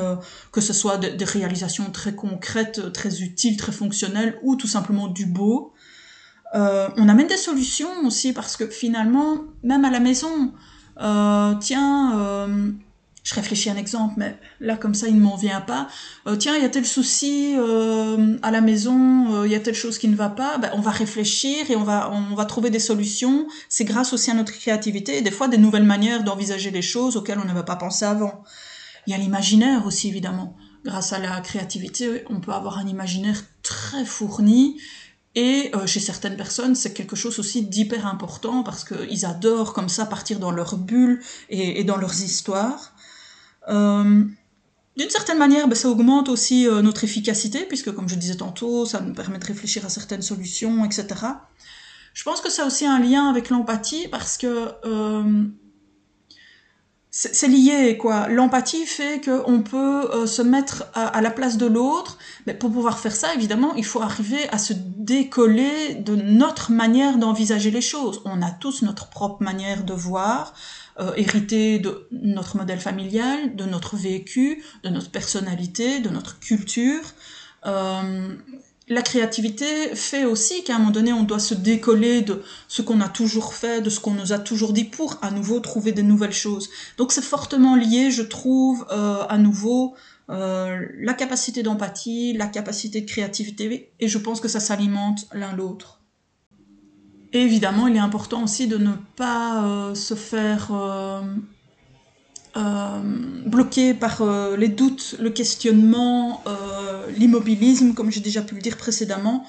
que 0.52 0.62
ce 0.62 0.72
soit 0.72 0.98
des 0.98 1.26
réalisations 1.26 1.90
très 1.92 2.14
concrètes, 2.14 2.94
très 2.94 3.24
utiles, 3.24 3.58
très 3.58 3.72
fonctionnelles 3.72 4.40
ou 4.44 4.56
tout 4.56 4.68
simplement 4.68 5.08
du 5.08 5.26
beau. 5.26 5.74
on 6.54 7.10
amène 7.10 7.28
des 7.28 7.38
solutions 7.38 8.06
aussi 8.06 8.34
parce 8.34 8.56
que 8.56 8.68
finalement, 8.68 9.44
même 9.64 9.84
à 9.84 9.90
la 9.90 10.00
maison, 10.00 10.54
tiens 11.60 12.48
je 13.28 13.36
réfléchis 13.36 13.70
à 13.70 13.74
un 13.74 13.76
exemple, 13.76 14.14
mais 14.16 14.38
là 14.62 14.78
comme 14.78 14.96
ça 14.96 15.10
il 15.10 15.16
ne 15.16 15.20
m'en 15.20 15.36
vient 15.36 15.60
pas. 15.60 15.90
Euh, 16.28 16.38
tiens, 16.38 16.56
il 16.56 16.62
y 16.62 16.66
a 16.66 16.70
tel 16.70 16.86
souci 16.86 17.56
euh, 17.58 18.38
à 18.42 18.52
la 18.52 18.62
maison, 18.62 19.34
euh, 19.34 19.46
il 19.46 19.52
y 19.52 19.56
a 19.56 19.60
telle 19.60 19.76
chose 19.76 19.98
qui 19.98 20.08
ne 20.08 20.16
va 20.16 20.30
pas. 20.30 20.58
Ben, 20.60 20.72
on 20.74 20.80
va 20.80 20.92
réfléchir 20.92 21.70
et 21.70 21.76
on 21.76 21.84
va 21.84 22.10
on 22.10 22.36
va 22.36 22.46
trouver 22.46 22.70
des 22.70 22.80
solutions. 22.80 23.46
C'est 23.68 23.84
grâce 23.84 24.14
aussi 24.14 24.32
à 24.32 24.34
notre 24.34 24.54
créativité 24.54 25.18
et 25.18 25.22
des 25.22 25.32
fois 25.32 25.50
des 25.50 25.58
nouvelles 25.58 25.84
manières 25.84 26.24
d'envisager 26.24 26.72
les 26.72 26.82
choses 26.82 27.18
auxquelles 27.18 27.40
on 27.40 27.46
n'avait 27.46 27.66
pas 27.66 27.76
pensé 27.76 28.06
avant. 28.06 28.44
Il 29.08 29.12
y 29.12 29.14
a 29.14 29.18
l'imaginaire 29.18 29.86
aussi 29.86 30.08
évidemment. 30.08 30.56
Grâce 30.86 31.12
à 31.12 31.20
la 31.20 31.42
créativité, 31.42 32.24
on 32.30 32.40
peut 32.40 32.54
avoir 32.54 32.78
un 32.78 32.88
imaginaire 32.88 33.44
très 33.62 34.06
fourni 34.06 34.78
et 35.36 35.70
euh, 35.76 35.86
chez 35.86 36.00
certaines 36.00 36.38
personnes, 36.38 36.76
c'est 36.76 36.94
quelque 36.94 37.18
chose 37.18 37.40
aussi 37.40 37.64
d'hyper 37.64 38.08
important 38.08 38.64
parce 38.64 38.86
qu'ils 38.86 39.26
adorent 39.26 39.74
comme 39.74 39.90
ça 39.90 40.06
partir 40.06 40.40
dans 40.40 40.52
leur 40.52 40.78
bulle 40.78 41.22
et 41.50 41.84
dans 41.84 41.98
leurs 41.98 42.22
histoires. 42.22 42.94
Euh, 43.70 44.24
d'une 44.98 45.10
certaine 45.12 45.38
manière, 45.38 45.68
ben, 45.68 45.76
ça 45.76 45.90
augmente 45.90 46.28
aussi 46.28 46.68
euh, 46.68 46.82
notre 46.82 47.04
efficacité, 47.04 47.66
puisque 47.66 47.94
comme 47.94 48.10
je 48.10 48.16
disais 48.16 48.38
tantôt, 48.38 48.86
ça 48.86 49.00
nous 49.00 49.14
permet 49.14 49.38
de 49.38 49.46
réfléchir 49.46 49.86
à 49.86 49.90
certaines 49.90 50.24
solutions, 50.24 50.84
etc. 50.84 51.06
Je 52.16 52.24
pense 52.24 52.42
que 52.42 52.50
ça 52.50 52.64
a 52.64 52.66
aussi 52.66 52.86
un 52.88 53.00
lien 53.00 53.30
avec 53.30 53.52
l'empathie, 53.52 54.08
parce 54.08 54.40
que 54.40 54.70
euh, 54.86 55.44
c'est 57.12 57.48
lié, 57.48 57.98
quoi. 57.98 58.28
L'empathie 58.28 58.88
fait 58.88 59.24
qu'on 59.24 59.62
peut 59.62 60.10
euh, 60.12 60.26
se 60.26 60.42
mettre 60.42 60.86
à, 60.96 61.08
à, 61.08 61.22
la 61.22 61.30
place 61.30 61.58
de 61.58 61.68
l'autre, 61.68 62.18
mais 62.48 62.56
pour 62.56 62.72
pouvoir 62.72 62.98
faire 62.98 63.16
ça, 63.16 63.34
évidemment, 63.36 63.76
il 63.76 63.86
faut 63.86 64.02
arriver 64.02 64.50
à 64.50 64.58
se 64.58 64.74
décoller 64.76 65.94
de 65.94 66.16
notre 66.16 66.72
manière 66.72 67.20
d'envisager 67.20 67.70
les 67.70 67.82
choses. 67.82 68.22
On 68.26 68.42
a 68.42 68.50
tous 68.50 68.82
notre 68.82 69.10
propre 69.10 69.44
manière 69.44 69.84
de 69.84 69.94
voir, 69.94 70.54
euh, 71.00 71.12
hérité 71.16 71.80
de 71.80 72.08
notre 72.12 72.58
modèle 72.58 72.80
familial, 72.80 73.56
de 73.56 73.66
notre 73.66 73.96
vécu, 73.96 74.64
de 74.84 74.90
notre 74.90 75.12
personnalité, 75.12 76.00
de 76.00 76.10
notre 76.10 76.40
culture. 76.40 77.04
Euh, 77.66 78.36
la 78.90 79.02
créativité 79.02 79.96
fait 79.96 80.24
aussi 80.24 80.64
qu'à 80.64 80.76
un 80.76 80.80
moment 80.80 80.92
donné, 80.92 81.12
on 81.12 81.24
doit 81.24 81.40
se 81.40 81.54
décoller 81.54 82.22
de 82.22 82.42
ce 82.70 82.82
qu'on 82.82 83.02
a 83.02 83.10
toujours 83.10 83.54
fait, 83.54 83.82
de 83.82 83.90
ce 83.90 84.00
qu'on 84.00 84.14
nous 84.14 84.32
a 84.32 84.40
toujours 84.40 84.72
dit 84.72 84.86
pour 84.86 85.18
à 85.22 85.30
nouveau 85.30 85.60
trouver 85.60 85.92
des 85.92 86.04
nouvelles 86.04 86.34
choses. 86.34 86.70
Donc 86.98 87.12
c'est 87.12 87.24
fortement 87.24 87.76
lié, 87.76 88.12
je 88.12 88.22
trouve, 88.22 88.86
euh, 88.92 89.26
à 89.28 89.38
nouveau, 89.38 89.96
euh, 90.30 90.86
la 91.00 91.14
capacité 91.14 91.64
d'empathie, 91.64 92.34
la 92.34 92.48
capacité 92.48 93.02
de 93.02 93.06
créativité, 93.06 93.92
et 94.00 94.08
je 94.08 94.18
pense 94.18 94.40
que 94.40 94.48
ça 94.48 94.62
s'alimente 94.62 95.28
l'un 95.34 95.54
l'autre. 95.54 95.97
Évidemment, 97.44 97.88
il 97.88 97.96
est 97.96 98.00
important 98.00 98.44
aussi 98.44 98.68
de 98.68 98.78
ne 98.78 98.94
pas 99.16 99.64
euh, 99.64 99.96
se 99.96 100.16
faire 100.16 100.70
euh, 100.72 101.22
euh, 102.56 103.02
bloquer 103.46 103.94
par 103.94 104.24
les 104.58 104.68
doutes, 104.68 105.16
le 105.20 105.30
questionnement, 105.30 106.44
l'immobilisme, 107.16 107.94
comme 107.94 108.12
j'ai 108.12 108.22
déjà 108.22 108.42
pu 108.42 108.56
le 108.56 108.62
dire 108.62 108.78
précédemment, 108.78 109.46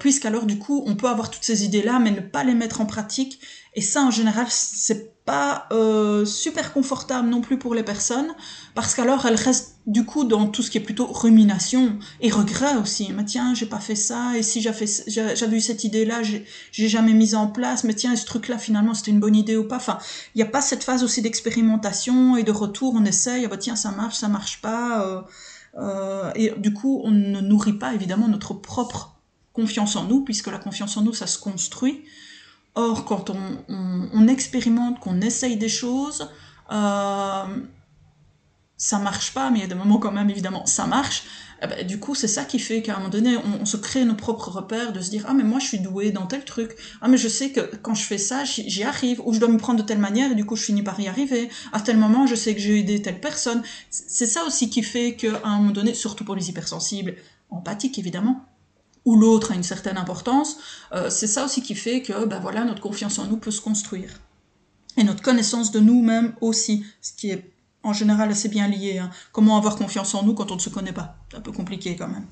puisqu'alors 0.00 0.46
du 0.46 0.58
coup, 0.58 0.82
on 0.86 0.94
peut 0.94 1.08
avoir 1.08 1.30
toutes 1.30 1.44
ces 1.44 1.64
idées-là, 1.64 1.98
mais 1.98 2.10
ne 2.10 2.20
pas 2.20 2.44
les 2.44 2.54
mettre 2.54 2.80
en 2.80 2.86
pratique. 2.86 3.40
Et 3.74 3.82
ça, 3.82 4.02
en 4.02 4.10
général, 4.10 4.46
c'est 4.48 5.11
pas 5.24 5.66
euh, 5.70 6.24
super 6.24 6.72
confortable 6.72 7.28
non 7.28 7.40
plus 7.40 7.56
pour 7.56 7.74
les 7.74 7.84
personnes, 7.84 8.34
parce 8.74 8.94
qu'alors 8.94 9.24
elles 9.24 9.36
restent 9.36 9.76
du 9.86 10.04
coup 10.04 10.24
dans 10.24 10.48
tout 10.48 10.62
ce 10.62 10.70
qui 10.70 10.78
est 10.78 10.82
plutôt 10.82 11.06
rumination 11.06 11.96
et 12.20 12.30
regret 12.30 12.74
aussi. 12.74 13.12
Mais 13.14 13.24
tiens, 13.24 13.54
j'ai 13.54 13.66
pas 13.66 13.78
fait 13.78 13.94
ça, 13.94 14.36
et 14.36 14.42
si 14.42 14.60
j'avais 14.60 15.56
eu 15.56 15.60
cette 15.60 15.84
idée-là, 15.84 16.22
j'ai 16.22 16.88
jamais 16.88 17.12
mis 17.12 17.34
en 17.34 17.46
place, 17.46 17.84
mais 17.84 17.94
tiens, 17.94 18.16
ce 18.16 18.26
truc-là, 18.26 18.58
finalement, 18.58 18.94
c'était 18.94 19.12
une 19.12 19.20
bonne 19.20 19.36
idée 19.36 19.56
ou 19.56 19.64
pas. 19.64 19.76
Enfin, 19.76 19.98
il 20.34 20.38
n'y 20.38 20.42
a 20.42 20.50
pas 20.50 20.60
cette 20.60 20.82
phase 20.82 21.04
aussi 21.04 21.22
d'expérimentation 21.22 22.36
et 22.36 22.42
de 22.42 22.52
retour, 22.52 22.94
on 22.96 23.04
essaye, 23.04 23.44
ah 23.44 23.48
bah 23.48 23.58
tiens, 23.58 23.76
ça 23.76 23.92
marche, 23.92 24.16
ça 24.16 24.28
marche 24.28 24.60
pas. 24.60 25.06
Euh, 25.06 25.22
euh, 25.78 26.32
et 26.34 26.52
du 26.56 26.72
coup, 26.72 27.00
on 27.04 27.12
ne 27.12 27.40
nourrit 27.40 27.78
pas 27.78 27.94
évidemment 27.94 28.28
notre 28.28 28.54
propre 28.54 29.16
confiance 29.52 29.94
en 29.96 30.04
nous, 30.04 30.24
puisque 30.24 30.48
la 30.48 30.58
confiance 30.58 30.96
en 30.96 31.02
nous, 31.02 31.12
ça 31.12 31.26
se 31.26 31.38
construit. 31.38 32.04
Or, 32.74 33.04
quand 33.04 33.30
on, 33.30 33.36
on, 33.68 34.08
on 34.12 34.28
expérimente, 34.28 34.98
qu'on 35.00 35.20
essaye 35.20 35.56
des 35.56 35.68
choses, 35.68 36.28
euh, 36.70 37.44
ça 38.76 38.98
marche 38.98 39.32
pas, 39.32 39.50
mais 39.50 39.58
il 39.58 39.62
y 39.62 39.64
a 39.64 39.68
des 39.68 39.74
moments 39.74 39.98
quand 39.98 40.10
même, 40.10 40.28
évidemment, 40.30 40.66
ça 40.66 40.86
marche. 40.86 41.24
Eh 41.62 41.68
ben, 41.68 41.86
du 41.86 42.00
coup, 42.00 42.16
c'est 42.16 42.26
ça 42.26 42.44
qui 42.44 42.58
fait 42.58 42.82
qu'à 42.82 42.94
un 42.94 42.98
moment 42.98 43.10
donné, 43.10 43.36
on, 43.36 43.64
se 43.64 43.76
crée 43.76 44.04
nos 44.04 44.16
propres 44.16 44.50
repères, 44.50 44.92
de 44.92 45.00
se 45.00 45.10
dire, 45.10 45.24
ah, 45.28 45.34
mais 45.34 45.44
moi, 45.44 45.60
je 45.60 45.66
suis 45.66 45.78
doué 45.78 46.10
dans 46.10 46.26
tel 46.26 46.44
truc. 46.44 46.72
Ah, 47.00 47.06
mais 47.06 47.16
je 47.16 47.28
sais 47.28 47.52
que 47.52 47.60
quand 47.76 47.94
je 47.94 48.02
fais 48.02 48.18
ça, 48.18 48.42
j'y 48.42 48.82
arrive. 48.82 49.22
Ou 49.24 49.32
je 49.32 49.38
dois 49.38 49.48
me 49.48 49.58
prendre 49.58 49.80
de 49.80 49.86
telle 49.86 49.98
manière, 49.98 50.32
et 50.32 50.34
du 50.34 50.44
coup, 50.44 50.56
je 50.56 50.64
finis 50.64 50.82
par 50.82 50.98
y 50.98 51.06
arriver. 51.06 51.48
À 51.72 51.80
tel 51.80 51.96
moment, 51.96 52.26
je 52.26 52.34
sais 52.34 52.54
que 52.54 52.60
j'ai 52.60 52.80
aidé 52.80 53.00
telle 53.00 53.20
personne. 53.20 53.62
C'est 53.90 54.26
ça 54.26 54.44
aussi 54.44 54.70
qui 54.70 54.82
fait 54.82 55.14
qu'à 55.14 55.40
un 55.44 55.58
moment 55.58 55.70
donné, 55.70 55.94
surtout 55.94 56.24
pour 56.24 56.34
les 56.34 56.48
hypersensibles, 56.50 57.14
empathiques, 57.50 58.00
évidemment, 58.00 58.44
ou 59.04 59.16
l'autre 59.16 59.52
a 59.52 59.54
une 59.54 59.62
certaine 59.62 59.98
importance, 59.98 60.58
euh, 60.92 61.10
c'est 61.10 61.26
ça 61.26 61.44
aussi 61.44 61.62
qui 61.62 61.74
fait 61.74 62.02
que 62.02 62.24
ben 62.24 62.38
voilà, 62.40 62.64
notre 62.64 62.80
confiance 62.80 63.18
en 63.18 63.26
nous 63.26 63.36
peut 63.36 63.50
se 63.50 63.60
construire. 63.60 64.20
Et 64.96 65.04
notre 65.04 65.22
connaissance 65.22 65.72
de 65.72 65.80
nous-mêmes 65.80 66.34
aussi, 66.40 66.84
ce 67.00 67.12
qui 67.12 67.30
est 67.30 67.50
en 67.82 67.92
général 67.92 68.30
assez 68.30 68.48
bien 68.48 68.68
lié. 68.68 68.98
Hein. 68.98 69.10
Comment 69.32 69.56
avoir 69.56 69.76
confiance 69.76 70.14
en 70.14 70.22
nous 70.22 70.34
quand 70.34 70.52
on 70.52 70.56
ne 70.56 70.60
se 70.60 70.68
connaît 70.68 70.92
pas? 70.92 71.16
C'est 71.30 71.38
un 71.38 71.40
peu 71.40 71.52
compliqué 71.52 71.96
quand 71.96 72.08
même. 72.08 72.26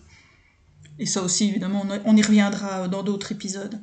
Et 0.99 1.07
ça 1.07 1.23
aussi, 1.23 1.49
évidemment, 1.49 1.85
on 2.05 2.17
y 2.17 2.23
reviendra 2.23 2.81
euh, 2.81 2.89
dans 2.89 3.03
d'autres 3.03 3.33
épisodes. 3.33 3.81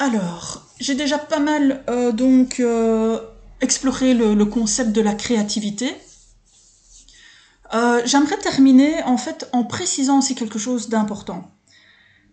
Alors, 0.00 0.66
j'ai 0.80 0.94
déjà 0.94 1.18
pas 1.18 1.40
mal 1.40 1.84
euh, 1.88 2.12
donc 2.12 2.62
exploré 3.60 4.14
le 4.14 4.44
concept 4.44 4.92
de 4.92 5.00
la 5.00 5.14
créativité 5.14 5.94
euh, 7.74 8.00
J'aimerais 8.04 8.38
terminer 8.38 9.02
en 9.02 9.16
fait 9.16 9.48
en 9.52 9.64
précisant 9.64 10.18
aussi 10.18 10.34
quelque 10.34 10.58
chose 10.58 10.88
d'important. 10.88 11.50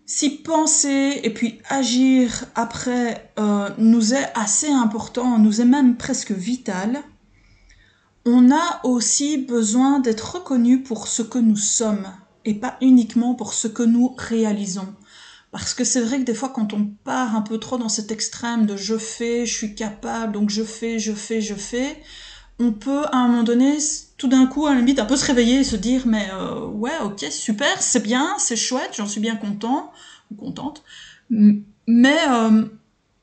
Si 0.05 0.29
penser 0.29 1.19
et 1.23 1.33
puis 1.33 1.59
agir 1.67 2.45
après 2.53 3.31
euh, 3.39 3.69
nous 3.77 4.13
est 4.13 4.31
assez 4.35 4.69
important, 4.69 5.39
nous 5.39 5.61
est 5.61 5.65
même 5.65 5.97
presque 5.97 6.31
vital, 6.31 7.01
on 8.25 8.51
a 8.51 8.81
aussi 8.83 9.37
besoin 9.37 9.99
d'être 9.99 10.35
reconnu 10.35 10.83
pour 10.83 11.07
ce 11.07 11.21
que 11.21 11.39
nous 11.39 11.57
sommes 11.57 12.07
et 12.45 12.53
pas 12.53 12.77
uniquement 12.81 13.33
pour 13.33 13.53
ce 13.53 13.67
que 13.67 13.83
nous 13.83 14.15
réalisons. 14.17 14.93
Parce 15.51 15.73
que 15.73 15.83
c'est 15.83 16.01
vrai 16.01 16.19
que 16.19 16.23
des 16.25 16.33
fois, 16.33 16.49
quand 16.49 16.73
on 16.73 16.85
part 17.03 17.35
un 17.35 17.41
peu 17.41 17.59
trop 17.59 17.77
dans 17.77 17.89
cet 17.89 18.11
extrême 18.11 18.65
de 18.65 18.75
je 18.75 18.97
fais, 18.97 19.45
je 19.45 19.53
suis 19.53 19.73
capable, 19.73 20.33
donc 20.33 20.49
je 20.49 20.63
fais, 20.63 20.99
je 20.99 21.13
fais, 21.13 21.39
je 21.41 21.55
fais, 21.55 22.03
on 22.59 22.71
peut 22.71 23.05
à 23.11 23.17
un 23.17 23.27
moment 23.27 23.43
donné, 23.43 23.77
tout 24.17 24.27
d'un 24.27 24.47
coup, 24.47 24.65
à 24.65 24.73
la 24.73 24.79
limite, 24.79 24.99
un 24.99 25.05
peu 25.05 25.17
se 25.17 25.25
réveiller 25.25 25.59
et 25.59 25.63
se 25.63 25.75
dire 25.75 26.03
mais 26.05 26.27
euh, 26.33 26.65
ouais, 26.67 26.97
ok, 27.03 27.25
super, 27.29 27.81
c'est 27.81 28.03
bien, 28.03 28.35
c'est 28.37 28.55
chouette, 28.55 28.91
j'en 28.95 29.07
suis 29.07 29.21
bien 29.21 29.35
content 29.35 29.91
ou 30.31 30.35
contente, 30.35 30.83
mais 31.29 32.17
euh, 32.29 32.63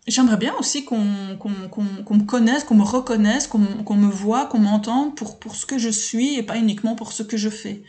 j'aimerais 0.07 0.37
bien 0.37 0.55
aussi 0.59 0.85
qu'on 0.85 1.37
qu'on 1.39 1.69
qu'on 2.05 2.15
me 2.15 2.25
connaisse, 2.25 2.65
qu'on 2.65 2.75
me 2.75 2.83
reconnaisse, 2.85 3.47
qu'on 3.47 3.59
me 3.59 4.11
voit, 4.11 4.47
qu'on 4.47 4.59
m'entende 4.59 5.15
pour, 5.15 5.39
pour 5.39 5.55
ce 5.57 5.67
que 5.67 5.79
je 5.79 5.89
suis 5.89 6.35
et 6.37 6.43
pas 6.43 6.59
uniquement 6.59 6.95
pour 6.95 7.13
ce 7.13 7.23
que 7.23 7.37
je 7.37 7.49
fais. 7.49 7.83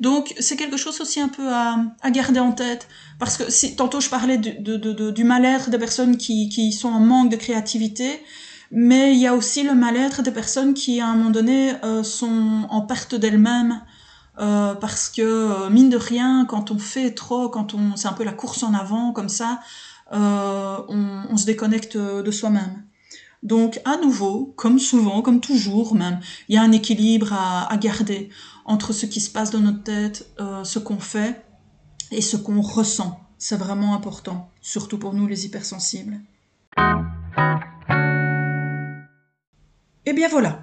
Donc 0.00 0.34
c'est 0.40 0.56
quelque 0.56 0.76
chose 0.76 1.00
aussi 1.00 1.20
un 1.20 1.28
peu 1.28 1.48
à, 1.52 1.76
à, 2.02 2.10
garder 2.10 2.40
en 2.40 2.52
tête. 2.52 2.88
Parce 3.18 3.36
que 3.36 3.50
si, 3.50 3.76
tantôt 3.76 4.00
je 4.00 4.08
parlais 4.08 4.38
du, 4.38 4.52
de, 4.58 4.76
de, 4.76 5.10
du 5.10 5.24
mal-être 5.24 5.70
des 5.70 5.78
personnes 5.78 6.16
qui, 6.16 6.48
qui 6.48 6.72
sont 6.72 6.88
en 6.88 7.00
manque 7.00 7.30
de 7.30 7.36
créativité, 7.36 8.20
mais 8.72 9.12
il 9.14 9.20
y 9.20 9.26
a 9.26 9.34
aussi 9.34 9.62
le 9.62 9.74
mal-être 9.74 10.22
des 10.22 10.32
personnes 10.32 10.74
qui 10.74 11.00
à 11.00 11.08
un 11.08 11.14
moment 11.14 11.30
donné 11.30 11.74
euh, 11.84 12.02
sont 12.02 12.66
en 12.68 12.80
perte 12.82 13.14
d'elles-mêmes. 13.14 13.82
Euh, 14.38 14.74
parce 14.74 15.10
que 15.10 15.20
euh, 15.20 15.68
mine 15.68 15.90
de 15.90 15.98
rien, 15.98 16.46
quand 16.48 16.70
on 16.70 16.78
fait 16.78 17.10
trop, 17.10 17.50
quand 17.50 17.74
on, 17.74 17.96
c'est 17.96 18.08
un 18.08 18.14
peu 18.14 18.24
la 18.24 18.32
course 18.32 18.62
en 18.62 18.72
avant 18.72 19.12
comme 19.12 19.28
ça, 19.28 19.60
euh, 20.12 20.78
on, 20.88 21.24
on, 21.28 21.36
se 21.36 21.44
déconnecte 21.44 21.98
de 21.98 22.30
soi-même. 22.30 22.82
Donc 23.42 23.80
à 23.84 23.98
nouveau, 23.98 24.54
comme 24.56 24.78
souvent, 24.78 25.20
comme 25.20 25.40
toujours 25.40 25.94
même, 25.94 26.18
il 26.48 26.54
y 26.54 26.58
a 26.58 26.62
un 26.62 26.72
équilibre 26.72 27.32
à, 27.32 27.70
à 27.70 27.76
garder 27.76 28.30
entre 28.64 28.92
ce 28.92 29.06
qui 29.06 29.20
se 29.20 29.30
passe 29.30 29.50
dans 29.50 29.60
notre 29.60 29.82
tête, 29.82 30.28
euh, 30.40 30.64
ce 30.64 30.78
qu'on 30.78 30.98
fait 30.98 31.44
et 32.10 32.20
ce 32.20 32.36
qu'on 32.36 32.60
ressent. 32.60 33.20
C'est 33.38 33.56
vraiment 33.56 33.94
important, 33.94 34.50
surtout 34.60 34.98
pour 34.98 35.14
nous 35.14 35.26
les 35.26 35.46
hypersensibles. 35.46 36.20
Et 40.04 40.10
eh 40.10 40.12
bien 40.14 40.28
voilà. 40.28 40.58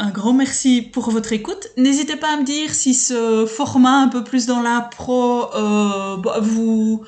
Un 0.00 0.10
grand 0.10 0.32
merci 0.32 0.82
pour 0.82 1.10
votre 1.10 1.32
écoute. 1.32 1.68
N'hésitez 1.76 2.16
pas 2.16 2.34
à 2.34 2.36
me 2.36 2.42
dire 2.44 2.74
si 2.74 2.94
ce 2.94 3.46
format 3.46 3.98
un 3.98 4.08
peu 4.08 4.24
plus 4.24 4.46
dans 4.46 4.60
la 4.60 4.80
pro 4.80 5.54
euh, 5.54 6.16
bah, 6.16 6.38
vous 6.40 7.04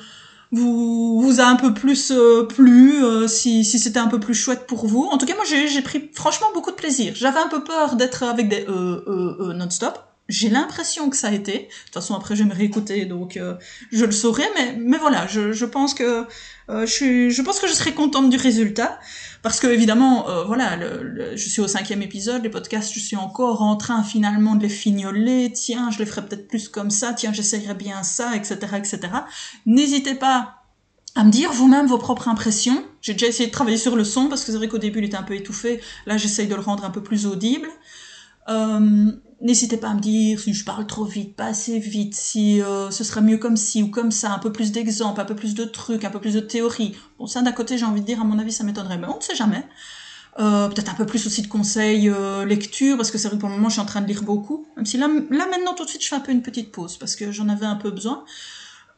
vous 0.53 1.19
vous 1.19 1.41
a 1.41 1.43
un 1.43 1.57
peu 1.57 1.73
plus 1.73 2.11
euh, 2.11 2.43
plu, 2.43 3.03
euh, 3.03 3.27
si, 3.27 3.65
si 3.65 3.79
c'était 3.79 3.99
un 3.99 4.07
peu 4.07 4.21
plus 4.21 4.33
chouette 4.33 4.65
pour 4.65 4.87
vous. 4.87 5.03
En 5.11 5.17
tout 5.17 5.25
cas, 5.25 5.35
moi 5.35 5.43
j'ai 5.43 5.81
pris 5.81 6.09
franchement 6.13 6.47
beaucoup 6.53 6.71
de 6.71 6.77
plaisir. 6.77 7.13
J'avais 7.15 7.39
un 7.39 7.49
peu 7.49 7.61
peur 7.65 7.97
d'être 7.97 8.23
avec 8.23 8.47
des 8.47 8.65
euh 8.69 9.53
non-stop 9.53 9.99
j'ai 10.29 10.49
l'impression 10.49 11.09
que 11.09 11.15
ça 11.15 11.29
a 11.29 11.31
été. 11.31 11.53
De 11.53 11.59
toute 11.85 11.93
façon, 11.93 12.13
après, 12.13 12.35
je 12.35 12.43
vais 12.43 13.05
donc 13.05 13.37
euh, 13.37 13.55
je 13.91 14.05
le 14.05 14.11
saurai. 14.11 14.43
Mais, 14.55 14.75
mais 14.77 14.97
voilà, 14.97 15.25
je, 15.27 15.53
je 15.53 15.65
pense 15.65 15.93
que 15.93 16.25
euh, 16.69 16.85
je, 16.85 16.91
suis, 16.91 17.31
je 17.31 17.41
pense 17.41 17.59
que 17.59 17.67
je 17.67 17.73
serai 17.73 17.93
contente 17.93 18.29
du 18.29 18.37
résultat. 18.37 18.99
Parce 19.41 19.59
que, 19.59 19.67
évidemment, 19.67 20.29
euh, 20.29 20.43
voilà, 20.43 20.77
je 21.35 21.49
suis 21.49 21.61
au 21.61 21.67
cinquième 21.67 22.01
épisode, 22.01 22.43
les 22.43 22.49
podcasts, 22.49 22.93
je 22.93 22.99
suis 22.99 23.15
encore 23.15 23.61
en 23.61 23.77
train 23.77 24.03
finalement 24.03 24.55
de 24.55 24.63
les 24.63 24.69
fignoler. 24.69 25.51
Tiens, 25.53 25.91
je 25.91 25.99
les 25.99 26.05
ferai 26.05 26.25
peut-être 26.25 26.47
plus 26.47 26.67
comme 26.67 26.89
ça. 26.89 27.13
Tiens, 27.13 27.31
j'essayerai 27.31 27.73
bien 27.73 28.03
ça, 28.03 28.35
etc., 28.35 28.57
etc. 28.75 28.99
N'hésitez 29.65 30.15
pas 30.15 30.55
à 31.15 31.23
me 31.23 31.31
dire 31.31 31.51
vous-même 31.51 31.87
vos 31.87 31.97
propres 31.97 32.27
impressions. 32.27 32.83
J'ai 33.01 33.13
déjà 33.13 33.27
essayé 33.27 33.47
de 33.47 33.53
travailler 33.53 33.77
sur 33.77 33.95
le 33.95 34.03
son, 34.03 34.27
parce 34.27 34.43
que 34.43 34.51
c'est 34.51 34.57
vrai 34.57 34.67
qu'au 34.67 34.77
début, 34.77 34.99
il 34.99 35.05
était 35.05 35.17
un 35.17 35.23
peu 35.23 35.35
étouffé. 35.35 35.81
Là, 36.05 36.17
j'essaye 36.17 36.47
de 36.47 36.55
le 36.55 36.61
rendre 36.61 36.83
un 36.83 36.89
peu 36.89 37.01
plus 37.01 37.25
audible. 37.25 37.69
Euh, 38.49 39.11
N'hésitez 39.39 39.77
pas 39.77 39.89
à 39.89 39.93
me 39.93 39.99
dire 39.99 40.39
si 40.39 40.51
je 40.51 40.65
parle 40.65 40.87
trop 40.87 41.05
vite, 41.05 41.35
pas 41.35 41.45
assez 41.45 41.77
vite, 41.77 42.15
si 42.15 42.59
euh, 42.59 42.89
ce 42.89 43.03
serait 43.03 43.21
mieux 43.21 43.37
comme 43.37 43.55
ci 43.55 43.83
ou 43.83 43.89
comme 43.89 44.09
ça, 44.09 44.31
un 44.33 44.39
peu 44.39 44.51
plus 44.51 44.71
d'exemples, 44.71 45.21
un 45.21 45.25
peu 45.25 45.35
plus 45.35 45.53
de 45.53 45.63
trucs, 45.63 46.03
un 46.05 46.09
peu 46.09 46.19
plus 46.19 46.33
de 46.33 46.39
théories. 46.39 46.95
Bon, 47.19 47.27
ça 47.27 47.43
d'un 47.43 47.51
côté, 47.51 47.77
j'ai 47.77 47.85
envie 47.85 48.01
de 48.01 48.05
dire, 48.07 48.19
à 48.19 48.23
mon 48.23 48.39
avis, 48.39 48.51
ça 48.51 48.63
m'étonnerait, 48.63 48.97
mais 48.97 49.05
on 49.07 49.17
ne 49.17 49.21
sait 49.21 49.35
jamais. 49.35 49.63
Euh, 50.39 50.69
Peut-être 50.69 50.89
un 50.89 50.95
peu 50.95 51.05
plus 51.05 51.27
aussi 51.27 51.43
de 51.43 51.47
conseils 51.47 52.09
euh, 52.09 52.45
lecture, 52.45 52.97
parce 52.97 53.11
que 53.11 53.19
c'est 53.19 53.27
vrai 53.27 53.37
que 53.37 53.41
pour 53.41 53.49
le 53.49 53.55
moment, 53.55 53.69
je 53.69 53.73
suis 53.73 53.81
en 53.81 53.85
train 53.85 54.01
de 54.01 54.07
lire 54.07 54.23
beaucoup. 54.23 54.65
Même 54.75 54.87
si 54.87 54.97
là, 54.97 55.07
là, 55.07 55.45
maintenant, 55.51 55.75
tout 55.75 55.85
de 55.85 55.89
suite, 55.89 56.03
je 56.03 56.07
fais 56.07 56.15
un 56.15 56.19
peu 56.19 56.31
une 56.31 56.41
petite 56.41 56.71
pause, 56.71 56.97
parce 56.97 57.15
que 57.15 57.31
j'en 57.31 57.47
avais 57.47 57.67
un 57.67 57.75
peu 57.75 57.91
besoin. 57.91 58.23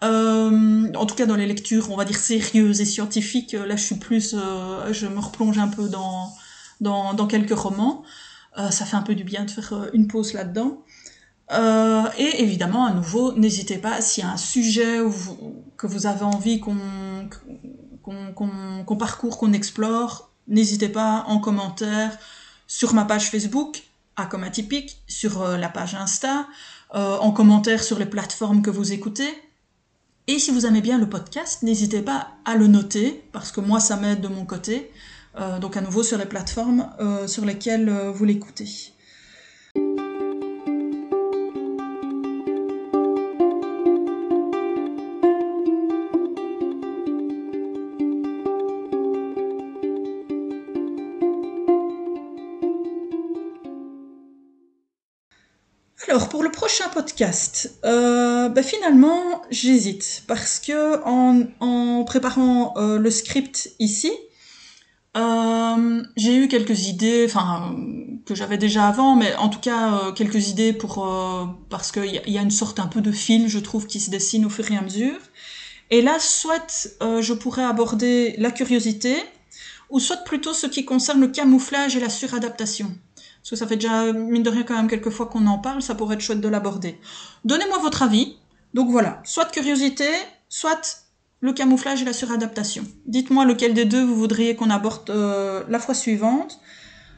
En 0.01 1.05
tout 1.05 1.15
cas, 1.15 1.25
dans 1.25 1.35
les 1.35 1.47
lectures, 1.47 1.91
on 1.91 1.97
va 1.97 2.05
dire 2.05 2.17
sérieuses 2.17 2.79
et 2.79 2.85
scientifiques, 2.85 3.51
là, 3.51 3.75
je 3.75 3.83
suis 3.83 3.95
plus, 3.95 4.33
euh, 4.37 4.93
je 4.93 5.05
me 5.05 5.19
replonge 5.19 5.57
un 5.57 5.67
peu 5.67 5.89
dans, 5.89 6.33
dans 6.79 7.27
quelques 7.27 7.59
romans. 7.59 8.05
Euh, 8.57 8.71
ça 8.71 8.85
fait 8.85 8.95
un 8.95 9.01
peu 9.01 9.15
du 9.15 9.23
bien 9.23 9.45
de 9.45 9.51
faire 9.51 9.73
euh, 9.73 9.89
une 9.93 10.07
pause 10.07 10.33
là-dedans. 10.33 10.83
Euh, 11.51 12.03
et 12.17 12.41
évidemment, 12.41 12.85
à 12.85 12.93
nouveau, 12.93 13.33
n'hésitez 13.33 13.77
pas, 13.77 14.01
s'il 14.01 14.23
y 14.23 14.27
a 14.27 14.31
un 14.31 14.37
sujet 14.37 14.99
que 15.77 15.87
vous 15.87 16.05
avez 16.05 16.23
envie 16.23 16.59
qu'on 16.59 17.27
parcourt, 18.97 19.37
qu'on 19.37 19.53
explore, 19.53 20.31
n'hésitez 20.47 20.89
pas 20.89 21.23
en 21.27 21.39
commentaire 21.39 22.17
sur 22.67 22.93
ma 22.93 23.05
page 23.05 23.31
Facebook, 23.31 23.83
à 24.15 24.25
comme 24.25 24.45
sur 25.07 25.47
la 25.57 25.69
page 25.69 25.95
Insta, 25.95 26.45
en 26.93 27.31
commentaire 27.31 27.81
sur 27.81 27.97
les 27.97 28.05
plateformes 28.05 28.61
que 28.61 28.69
vous 28.69 28.93
écoutez. 28.93 29.29
Et 30.27 30.37
si 30.37 30.51
vous 30.51 30.67
aimez 30.67 30.81
bien 30.81 30.99
le 30.99 31.09
podcast, 31.09 31.63
n'hésitez 31.63 32.03
pas 32.03 32.27
à 32.45 32.53
le 32.53 32.67
noter, 32.67 33.23
parce 33.31 33.51
que 33.51 33.59
moi, 33.59 33.79
ça 33.79 33.95
m'aide 33.95 34.21
de 34.21 34.27
mon 34.27 34.45
côté. 34.45 34.91
Euh, 35.39 35.57
donc 35.59 35.77
à 35.77 35.81
nouveau 35.81 36.03
sur 36.03 36.17
les 36.17 36.25
plateformes 36.25 36.89
euh, 36.99 37.25
sur 37.27 37.45
lesquelles 37.45 37.87
euh, 37.87 38.11
vous 38.11 38.25
l'écoutez. 38.25 38.67
Alors 56.07 56.27
pour 56.27 56.41
le 56.41 56.49
prochain 56.49 56.89
podcast, 56.89 57.79
bah 57.83 58.63
finalement 58.63 59.43
j'hésite 59.51 60.23
parce 60.27 60.59
que 60.59 60.99
en, 61.05 62.03
préparant 62.03 62.73
le 62.77 63.11
script 63.11 63.69
ici, 63.77 64.11
euh, 65.17 66.03
j'ai 66.15 66.35
eu 66.35 66.47
quelques 66.47 66.87
idées, 66.87 67.25
enfin 67.25 67.75
que 68.25 68.35
j'avais 68.35 68.57
déjà 68.57 68.87
avant, 68.87 69.15
mais 69.15 69.35
en 69.35 69.49
tout 69.49 69.59
cas 69.59 69.93
euh, 69.93 70.11
quelques 70.11 70.49
idées 70.49 70.71
pour 70.71 71.05
euh, 71.05 71.45
parce 71.69 71.91
qu'il 71.91 72.05
y, 72.05 72.31
y, 72.31 72.37
a 72.37 72.41
une 72.41 72.51
sorte 72.51 72.79
un 72.79 72.87
peu 72.87 73.01
de 73.01 73.11
fil, 73.11 73.47
je 73.47 73.57
trouve, 73.57 73.87
qui 73.87 73.99
se 73.99 74.11
dessine 74.11 74.45
au 74.45 74.49
fur 74.49 74.71
et 74.71 74.77
à 74.77 74.81
mesure. 74.81 75.17
Et 75.89 76.01
là, 76.03 76.19
soit 76.19 76.95
euh, 77.01 77.21
je 77.21 77.33
pourrais 77.33 77.63
aborder 77.63 78.35
la 78.37 78.51
curiosité, 78.51 79.15
ou 79.89 79.99
soit 79.99 80.17
plutôt 80.17 80.53
ce 80.53 80.67
qui 80.67 80.85
concerne 80.85 81.19
le 81.19 81.29
camouflage 81.29 81.95
et 81.95 81.99
la 81.99 82.09
suradaptation. 82.09 82.95
Parce 83.15 83.49
que 83.51 83.55
ça 83.55 83.65
fait 83.65 83.77
déjà 83.77 84.13
mine 84.13 84.43
de 84.43 84.49
rien 84.49 84.63
quand 84.63 84.75
même 84.75 84.87
quelques 84.87 85.09
fois 85.09 85.25
qu'on 85.25 85.47
en 85.47 85.57
parle, 85.57 85.81
ça 85.81 85.95
pourrait 85.95 86.15
être 86.15 86.21
chouette 86.21 86.41
de 86.41 86.47
l'aborder. 86.47 86.99
Donnez-moi 87.45 87.79
votre 87.79 88.03
avis. 88.03 88.37
Donc 88.75 88.91
voilà, 88.91 89.21
soit 89.23 89.45
curiosité, 89.45 90.07
soit 90.47 91.08
le 91.41 91.53
camouflage 91.53 92.01
et 92.01 92.05
la 92.05 92.13
suradaptation. 92.13 92.83
Dites-moi 93.05 93.45
lequel 93.45 93.73
des 93.73 93.85
deux 93.85 94.03
vous 94.03 94.15
voudriez 94.15 94.55
qu'on 94.55 94.69
aborde 94.69 95.09
euh, 95.09 95.63
la 95.69 95.79
fois 95.79 95.93
suivante. 95.93 96.59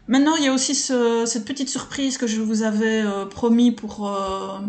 Maintenant, 0.08 0.36
il 0.36 0.46
y 0.46 0.48
a 0.48 0.54
aussi 0.54 0.76
ce, 0.76 1.26
cette 1.26 1.46
petite 1.46 1.70
surprise 1.70 2.18
que 2.18 2.28
je 2.28 2.42
vous 2.42 2.64
avais 2.64 3.02
euh, 3.02 3.26
promis 3.26 3.72
pour, 3.72 4.08
euh, 4.08 4.60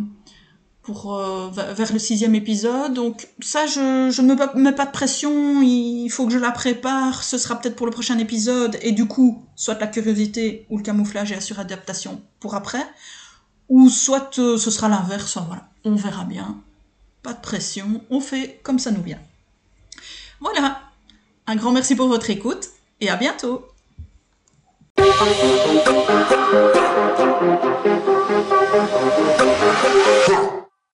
pour 0.83 1.17
vers 1.17 1.93
le 1.93 1.99
sixième 1.99 2.35
épisode. 2.35 2.95
Donc 2.95 3.29
ça, 3.41 3.67
je, 3.67 4.11
je 4.11 4.23
ne 4.23 4.35
me 4.35 4.59
mets 4.59 4.73
pas 4.73 4.87
de 4.87 4.91
pression, 4.91 5.61
il 5.63 6.09
faut 6.09 6.27
que 6.27 6.33
je 6.33 6.39
la 6.39 6.53
prépare. 6.53 7.23
Ce 7.23 7.37
sera 7.39 7.57
peut-être 7.57 7.77
pour 7.77 7.87
le 7.87 7.93
prochain 7.93 8.19
épisode. 8.19 8.79
Et 8.83 8.93
du 8.93 9.07
coup, 9.07 9.45
soit 9.57 9.79
la 9.79 9.87
curiosité 9.87 10.67
ou 10.71 10.79
le 10.79 10.83
camouflage 10.83 11.33
et 11.33 11.35
la 11.35 11.41
suradaptation 11.41 12.23
pour 12.41 12.55
après. 12.55 12.87
Ou 13.69 13.89
soit 13.89 14.31
ce 14.35 14.59
sera 14.59 14.89
l'inverse. 14.89 15.39
Voilà, 15.47 15.69
on 15.85 15.95
verra 15.95 16.25
bien. 16.25 16.63
Pas 17.23 17.33
de 17.33 17.41
pression, 17.41 18.03
on 18.11 18.21
fait 18.21 18.61
comme 18.63 18.79
ça 18.79 18.91
nous 18.91 19.03
vient. 19.03 19.21
Voilà. 20.43 20.81
Un 21.47 21.57
grand 21.57 21.73
merci 21.73 21.95
pour 21.95 22.09
votre 22.09 22.29
écoute 22.31 22.71
et 23.01 23.09
à 23.09 23.17
bientôt. 23.17 23.69